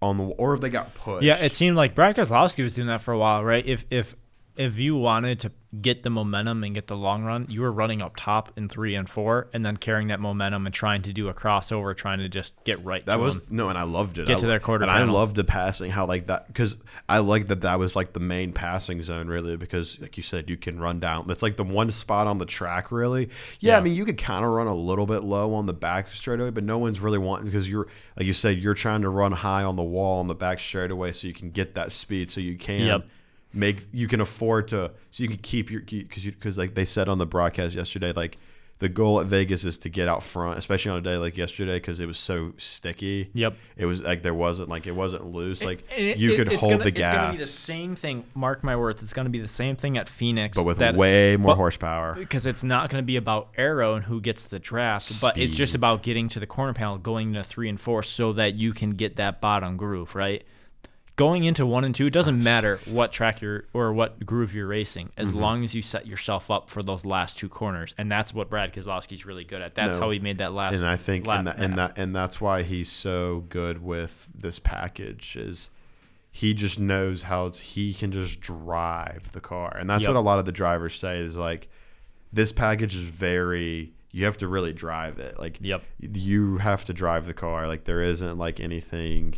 [0.00, 1.22] on the or if they got pushed.
[1.24, 3.66] Yeah, it seemed like Brad Keselowski was doing that for a while, right?
[3.66, 4.16] If if
[4.60, 8.02] if you wanted to get the momentum and get the long run, you were running
[8.02, 11.28] up top in three and four, and then carrying that momentum and trying to do
[11.28, 13.06] a crossover, trying to just get right.
[13.06, 13.42] That to was him.
[13.48, 14.26] no, and I loved it.
[14.26, 15.90] Get I to their quarter and I loved the passing.
[15.90, 16.76] How like that because
[17.08, 20.50] I like that that was like the main passing zone really because like you said
[20.50, 21.26] you can run down.
[21.26, 23.30] That's like the one spot on the track really.
[23.60, 26.10] Yeah, I mean you could kind of run a little bit low on the back
[26.10, 29.32] straightaway, but no one's really wanting because you're like you said you're trying to run
[29.32, 32.42] high on the wall on the back straightaway so you can get that speed so
[32.42, 32.86] you can.
[32.86, 33.06] Yep.
[33.52, 36.84] Make you can afford to so you can keep your because you because like they
[36.84, 38.38] said on the broadcast yesterday like
[38.78, 41.74] the goal at Vegas is to get out front, especially on a day like yesterday
[41.78, 43.28] because it was so sticky.
[43.34, 43.56] Yep.
[43.76, 45.62] It was like there wasn't like it wasn't loose.
[45.64, 47.94] Like And it- you it- could it's hold gonna, the It's gonna be the same
[47.96, 48.24] thing.
[48.34, 49.02] Mark my words.
[49.02, 52.14] It's gonna be the same thing at Phoenix, but with that- way more but- horsepower.
[52.14, 55.54] because it's not going to be about aero and who gets the draft, but it's
[55.54, 58.72] just about getting to the corner panel, going to three and four, so that you
[58.72, 60.42] can get that bottom groove right.
[61.20, 64.66] Going into one and two, it doesn't matter what track you're or what groove you're
[64.66, 65.38] racing, as Mm-hmm.
[65.38, 68.72] long as you set yourself up for those last two corners, and that's what Brad
[68.72, 69.74] Keselowski's really good at.
[69.74, 70.04] That's No.
[70.04, 70.76] how he made that last.
[70.76, 74.58] and I think and that, and that and that's why he's so good with this
[74.58, 75.68] package is
[76.32, 80.14] he just knows how it's, he can just drive the car, and that's Yep.
[80.14, 81.68] what a lot of the drivers say is like
[82.32, 85.82] this package is very you have to really drive it like Yep.
[86.00, 89.34] you have to drive the car like there isn't like anything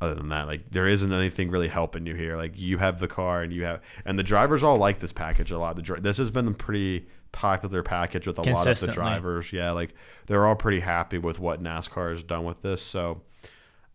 [0.00, 2.36] other than that like there isn't anything really helping you here.
[2.36, 5.50] Like you have the car and you have and the drivers all like this package
[5.50, 5.76] a lot.
[5.76, 9.52] The dri- this has been a pretty popular package with a lot of the drivers.
[9.52, 9.94] Yeah like
[10.26, 12.82] they're all pretty happy with what NASCAR has done with this.
[12.82, 13.22] So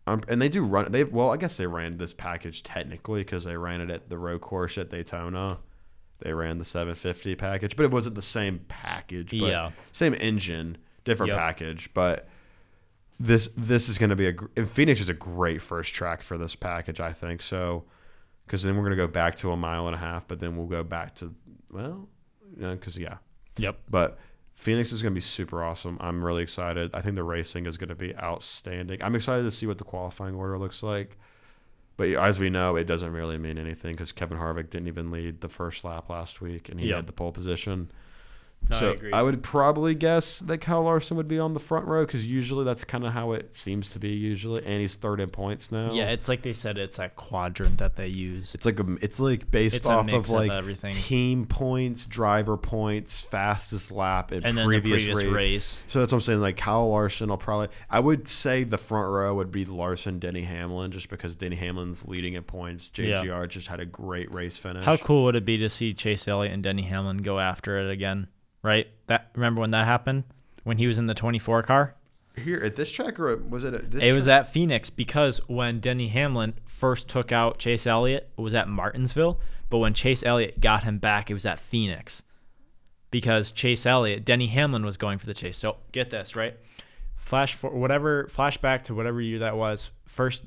[0.06, 3.44] um, and they do run they well I guess they ran this package technically because
[3.44, 5.58] they ran it at the road course at Daytona.
[6.20, 9.70] They ran the 750 package but it wasn't the same package but Yeah.
[9.92, 11.38] same engine different Yep.
[11.38, 11.90] package.
[11.94, 12.26] But
[13.22, 16.38] this this is going to be a and Phoenix is a great first track for
[16.38, 17.84] this package I think so
[18.46, 20.56] because then we're going to go back to a mile and a half but then
[20.56, 21.34] we'll go back to
[21.70, 22.08] well
[22.58, 23.18] because yeah
[23.58, 23.76] Yep.
[23.90, 24.18] but
[24.54, 25.96] Phoenix is going to be super awesome.
[26.00, 26.90] I'm really excited.
[26.94, 29.02] I think the racing is going to be outstanding.
[29.02, 31.16] I'm excited to see what the qualifying order looks like.
[31.96, 35.40] But as we know, it doesn't really mean anything because Kevin Harvick didn't even lead
[35.40, 36.96] the first lap last week, and he Yep.
[36.96, 37.90] had the pole position.
[38.68, 39.10] No, I so agree.
[39.22, 42.84] would probably guess that Kyle Larson would be on the front row because usually that's
[42.84, 44.10] kind of how it seems to be.
[44.10, 45.92] Usually, and he's third in points now.
[45.92, 46.78] Yeah, it's like they said.
[46.78, 48.54] It's a quadrant that they use.
[48.54, 50.92] It's like a, it's like based It's off of like everything.
[50.92, 55.32] team points, driver points, fastest lap, and, and then the previous, previous race.
[55.34, 55.82] race.
[55.88, 56.40] So that's what I'm saying.
[56.40, 57.68] Like Kyle Larson, I'll probably.
[57.88, 62.06] I would say the front row would be Larson, Denny Hamlin, just because Denny Hamlin's
[62.06, 62.88] leading at points.
[62.96, 63.24] Yeah.
[63.24, 64.84] JGR just had a great race finish.
[64.84, 67.90] How cool would it be to see Chase Elliott and Denny Hamlin go after it
[67.90, 68.28] again?
[68.62, 68.88] Right?
[69.06, 70.24] That remember when that happened?
[70.64, 71.94] When he was in the 24 car?
[72.36, 73.74] here at this track or was it?
[73.74, 78.30] At this It was at Phoenix because when Denny Hamlin first took out Chase Elliott,
[78.36, 79.40] it was at Martinsville.
[79.68, 82.22] But when Chase Elliott got him back, it was at Phoenix.
[83.10, 85.58] Because Chase Elliott, Denny Hamlin was going for the chase.
[85.58, 86.56] So get this, right?
[87.16, 89.90] Flash for whatever flashback to whatever year that was.
[90.06, 90.44] First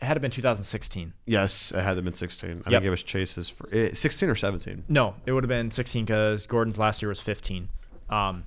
[0.00, 1.12] it had to been 2016.
[1.26, 2.50] Yes, it had to been 16.
[2.50, 2.64] I Yep.
[2.64, 4.84] think it was Chase's for eh, 16 or 17.
[4.88, 7.68] No, it would have been 16 because Gordon's last year was 15.
[8.08, 8.44] Um,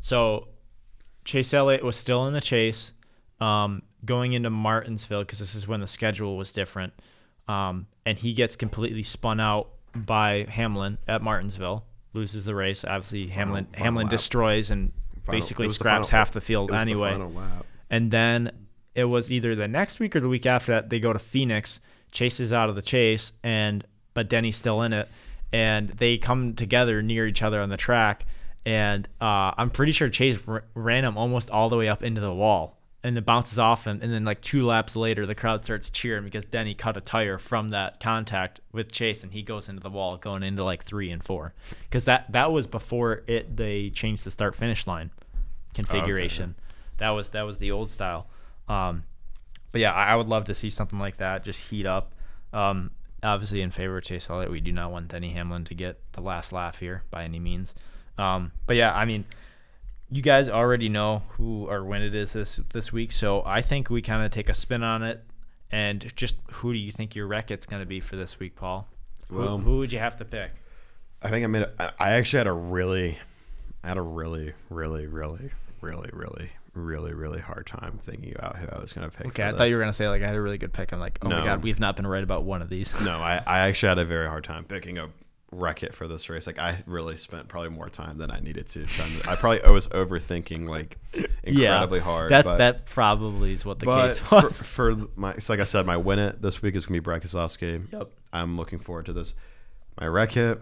[0.00, 0.48] so
[1.24, 2.92] Chase Elliott was still in the chase
[3.40, 6.92] um, going into Martinsville because this is when the schedule was different.
[7.48, 12.84] Um, and he gets completely spun out by Hamlin at Martinsville, loses the race.
[12.84, 14.10] Obviously, Hamlin Hamlin lap.
[14.10, 14.92] destroys and
[15.24, 17.10] Final- basically it was the scraps final- half the field it was the anyway.
[17.12, 17.66] final lap.
[17.90, 18.52] And then
[18.94, 21.80] it was either the next week or the week after that they go to Phoenix.
[22.10, 23.84] Chase is out of the chase, and
[24.14, 25.08] but Denny's still in it,
[25.52, 28.24] and they come together near each other on the track.
[28.64, 32.20] And uh, I'm pretty sure Chase r- ran him almost all the way up into
[32.20, 34.00] the wall, and it bounces off him.
[34.02, 37.38] And then like two laps later, the crowd starts cheering because Denny cut a tire
[37.38, 41.10] from that contact with Chase, and he goes into the wall, going into like three
[41.10, 45.10] and four, because that that was before it they changed the start finish line
[45.74, 46.54] configuration.
[46.98, 48.26] That was that was the old style.
[48.68, 49.04] Um,
[49.72, 52.12] but yeah, I, I would love to see something like that just heat up.
[52.52, 52.90] Um,
[53.22, 56.20] obviously, in favor of Chase Elliott, we do not want Denny Hamlin to get the
[56.20, 57.74] last laugh here by any means.
[58.16, 59.24] Um, but yeah, I mean,
[60.10, 63.90] you guys already know who or when it is this this week, so I think
[63.90, 65.24] we kind of take a spin on it.
[65.70, 68.88] And just who do you think your record's going to be for this week, Paul?
[69.28, 70.50] Who, Well- who would you have to pick?
[71.20, 71.62] I think I made.
[71.62, 73.18] A, I actually had a really,
[73.84, 75.50] I had a really, really, really,
[75.82, 79.26] really, really, really, really hard time thinking about who I was going to pick.
[79.28, 80.72] Okay, for I thought you were going to say like I had a really good
[80.72, 80.92] pick.
[80.92, 82.92] I'm like, oh my god, we've not been right about one of these.
[83.00, 85.10] No, I, I actually had a very hard time picking a
[85.50, 86.46] wreck it for this race.
[86.46, 88.86] Like I really spent probably more time than I needed to.
[89.26, 90.98] I probably was overthinking like
[91.42, 92.30] incredibly hard.
[92.30, 94.62] That but, that probably is what the case for, was.
[94.62, 97.22] for my so like I said, my win it this week is gonna be Brad
[97.22, 97.90] Keselowski.
[97.92, 98.10] Yep.
[98.32, 99.34] I'm looking forward to this.
[100.00, 100.60] My wreck it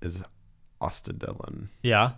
[0.00, 0.22] is
[0.80, 2.12] Austin Dillon yeah.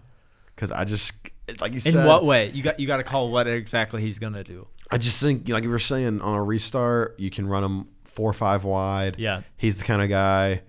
[0.54, 1.12] because I just
[1.60, 2.50] like you In what way?
[2.50, 4.66] You got you got to call what exactly he's gonna do.
[4.90, 8.30] I just think, like you were saying, on a restart, you can run him four
[8.30, 9.16] or five wide.
[9.18, 9.42] Yeah.
[9.56, 10.62] He's the kind of guy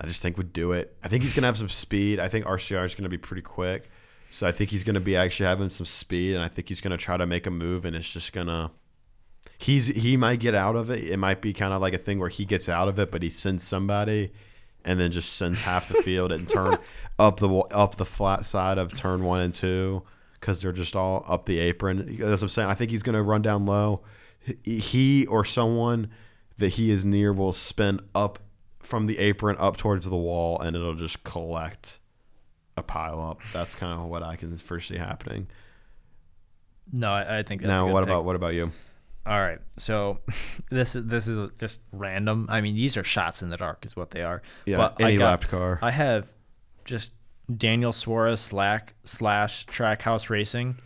[0.00, 0.96] I just think would do it.
[1.02, 2.20] I think he's going to have some speed.
[2.20, 3.90] I think RCR is going to be pretty quick.
[4.30, 6.80] So I think he's going to be actually having some speed, and I think he's
[6.80, 8.70] going to try to make a move, and it's just going to.
[9.58, 11.04] He's he might get out of it.
[11.04, 13.22] It might be kind of like a thing where he gets out of it, but
[13.22, 14.32] he sends somebody,
[14.84, 16.76] and then just sends half the field and turn
[17.18, 20.02] up the up the flat side of turn one and two
[20.46, 22.16] because they're just all up the apron.
[22.20, 22.68] That's what I'm saying.
[22.68, 24.02] I think he's going to run down low.
[24.62, 26.08] He- or someone
[26.58, 28.38] that he is near will spin up
[28.78, 31.98] from the apron up towards the wall, and it'll just collect
[32.76, 33.40] a pile up.
[33.52, 35.48] That's kind of what I can foresee happening.
[36.92, 38.10] No, I, I think that's now, what pick.
[38.10, 38.70] about what about you?
[39.26, 39.58] All right.
[39.76, 40.20] So
[40.70, 42.46] this is this is just random.
[42.48, 44.42] I mean, these are shots in the dark, is what they are.
[44.64, 45.80] Yeah, But any I got- lapped car.
[45.82, 46.32] I have
[46.84, 47.14] just
[47.54, 50.76] Daniel Suarez slack slash Trackhouse Racing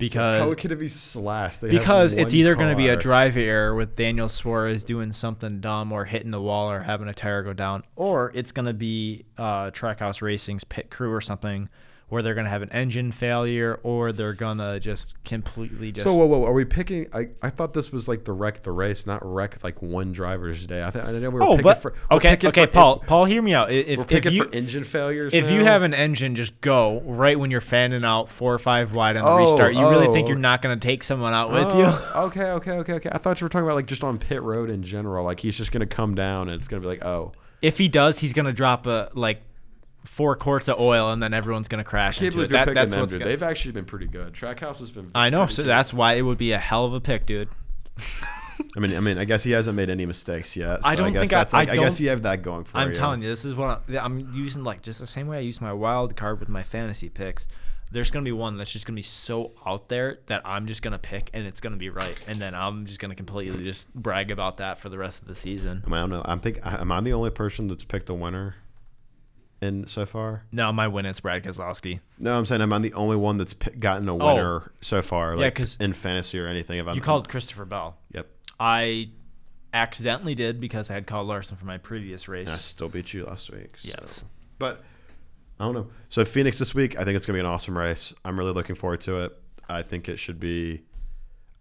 [0.00, 1.60] because How could it be slashed?
[1.60, 5.60] They because it's either going to be a drive error with Daniel Suarez doing something
[5.60, 8.72] dumb or hitting the wall or having a tire go down, or it's going to
[8.72, 11.68] be uh, Trackhouse Racing's pit crew or something
[12.10, 16.04] where they're going to have an engine failure or they're going to just completely just.
[16.04, 17.06] So whoa, whoa, are we picking?
[17.14, 20.66] I, I thought this was like the wreck the race, not wreck like one driver's
[20.66, 20.84] day.
[20.84, 23.06] I, th- I know we were oh, picking but for okay, okay, for Paul, en-
[23.08, 23.72] Paul, hear me out.
[23.72, 25.32] If, we're if picking you for engine failures.
[25.32, 28.92] if you have an engine just go right when you're fanning out four or five
[28.92, 30.30] wide on the Oh, restart, you really think oh.
[30.30, 31.84] you're not going to take someone out with you?
[31.86, 33.08] Oh, okay, okay, okay, okay.
[33.12, 35.24] I thought you were talking about like just on pit road in general.
[35.24, 37.32] Like he's just gonna come down and it's gonna be like, oh,
[37.62, 39.42] If he does, he's going to drop a like
[40.04, 42.54] four quarts of oil and then everyone's going to crash I can't into believe it.
[42.54, 43.20] you're That, picking that's them, what's dude.
[43.20, 44.32] gonna, They've actually been pretty good.
[44.32, 45.10] Trackhouse has been.
[45.14, 45.68] I know, so good.
[45.68, 47.48] that's why it would be a hell of a pick, dude.
[48.76, 50.82] I mean, I mean, I guess he hasn't made any mistakes yet.
[50.82, 52.78] So I don't guess think I- like, I I, guess you have that going for
[52.78, 52.84] you.
[52.84, 55.40] I'm telling you, this is what I'm, I'm using like just the same way I
[55.40, 57.48] use my wild card with my fantasy picks.
[57.92, 60.98] There's gonna be one that's just gonna be so out there that I'm just gonna
[60.98, 64.58] pick and it's gonna be right, and then I'm just gonna completely just brag about
[64.58, 65.82] that for the rest of the season.
[65.84, 66.22] I, mean, I don't know.
[66.24, 66.60] I'm think.
[66.62, 68.54] Am I the only person that's picked a winner?
[69.60, 70.44] In so far.
[70.52, 72.00] No, my win is Brad Keselowski.
[72.18, 74.68] No, I'm saying I'm the only one that's p- gotten a winner oh.
[74.80, 75.36] so far.
[75.36, 76.78] Like, 'cause in fantasy or anything.
[76.78, 77.98] If I'm, You called Christopher Bell.
[78.12, 78.26] Yep.
[78.58, 79.10] I
[79.74, 82.50] accidentally did because I had called Larson for my previous race.
[82.50, 83.76] I still beat you last week.
[83.78, 83.88] so.
[83.88, 84.24] Yes.
[84.58, 84.82] But
[85.58, 85.88] I don't know.
[86.08, 88.14] So Phoenix this week, I think it's gonna be an awesome race.
[88.24, 89.38] I'm really looking forward to it.
[89.68, 90.82] I think it should be.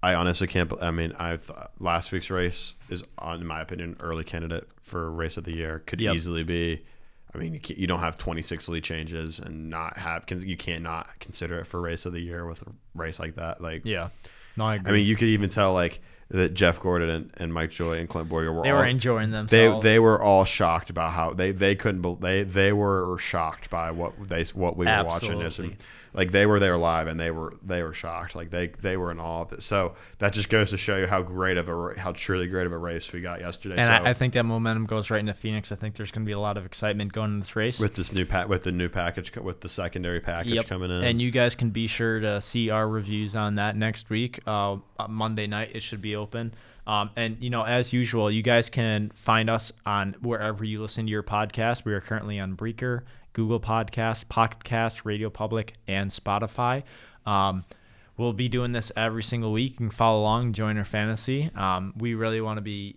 [0.02, 0.72] I honestly can't.
[0.82, 5.12] I mean, I thought last week's race is, on, in my opinion, early candidate for
[5.12, 5.80] race of the year.
[5.86, 6.16] Could Yep.
[6.16, 6.86] easily be.
[7.34, 10.26] I mean, you, you don't have 26 lead changes and not have.
[10.30, 13.62] You can't not consider it for race of the year with a race like that.
[13.62, 14.10] Like, Yeah.
[14.58, 14.90] No, I agree.
[14.90, 16.02] I mean, you could even tell like
[16.32, 19.32] that Jeff Gordon and, and Mike Joy and Clint Bowyer were they all, were enjoying
[19.32, 19.84] themselves.
[19.84, 24.14] they were all shocked about how they they couldn't they they were shocked by what
[24.28, 25.78] they what we were watching this Absolutely.
[26.14, 29.12] Like they were there live and they were they were shocked like they they were
[29.12, 32.00] in awe of it so that just goes to show you how great of a
[32.00, 34.44] how truly great of a race we got yesterday and so I, I think that
[34.44, 35.72] momentum goes right into Phoenix.
[35.72, 37.80] I think there's going to be a lot of excitement going in this race.
[37.80, 41.22] with this new pack with the new package with the secondary package coming in And
[41.22, 44.40] you guys can be sure to see our reviews on that next week.
[44.46, 46.54] Uh, uh, Monday night, it should be open.
[46.86, 51.06] Um, and, you know, as usual, you guys can find us on wherever you listen
[51.06, 51.86] to your podcast.
[51.86, 56.84] We are currently on Breaker, Google Podcasts, Podcast, Radio Public, and Spotify.
[57.26, 57.64] Um,
[58.18, 59.74] we'll be doing this every single week.
[59.74, 61.50] You can follow along, join our fantasy.
[61.56, 62.96] Um, we really want to be.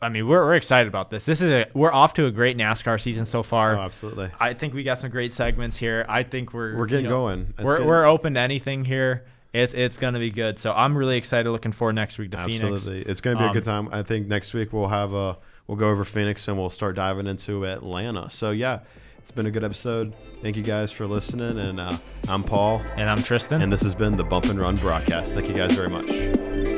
[0.00, 1.24] I mean, we're, we're excited about this.
[1.24, 3.76] This is a we're off to a great NASCAR season so far.
[3.76, 6.06] oh, absolutely I think we got some great segments here.
[6.08, 7.54] I think we're We're getting you know, going.
[7.56, 9.24] It's We're, getting- we're open to anything here.
[9.52, 10.58] It's it's gonna be good.
[10.58, 11.50] So I'm really excited.
[11.50, 13.10] Looking forward next week to absolutely Phoenix.
[13.10, 15.38] it's going to be a Um, good time I think next week we'll have a
[15.66, 18.80] we'll go over Phoenix and we'll start diving into Atlanta so yeah
[19.28, 21.94] it's been a good episode thank you guys for listening and uh,
[22.28, 23.60] I'm Paul And I'm Tristan.
[23.60, 25.34] And this has been the Bump and Run broadcast.
[25.34, 26.77] Thank you guys very much.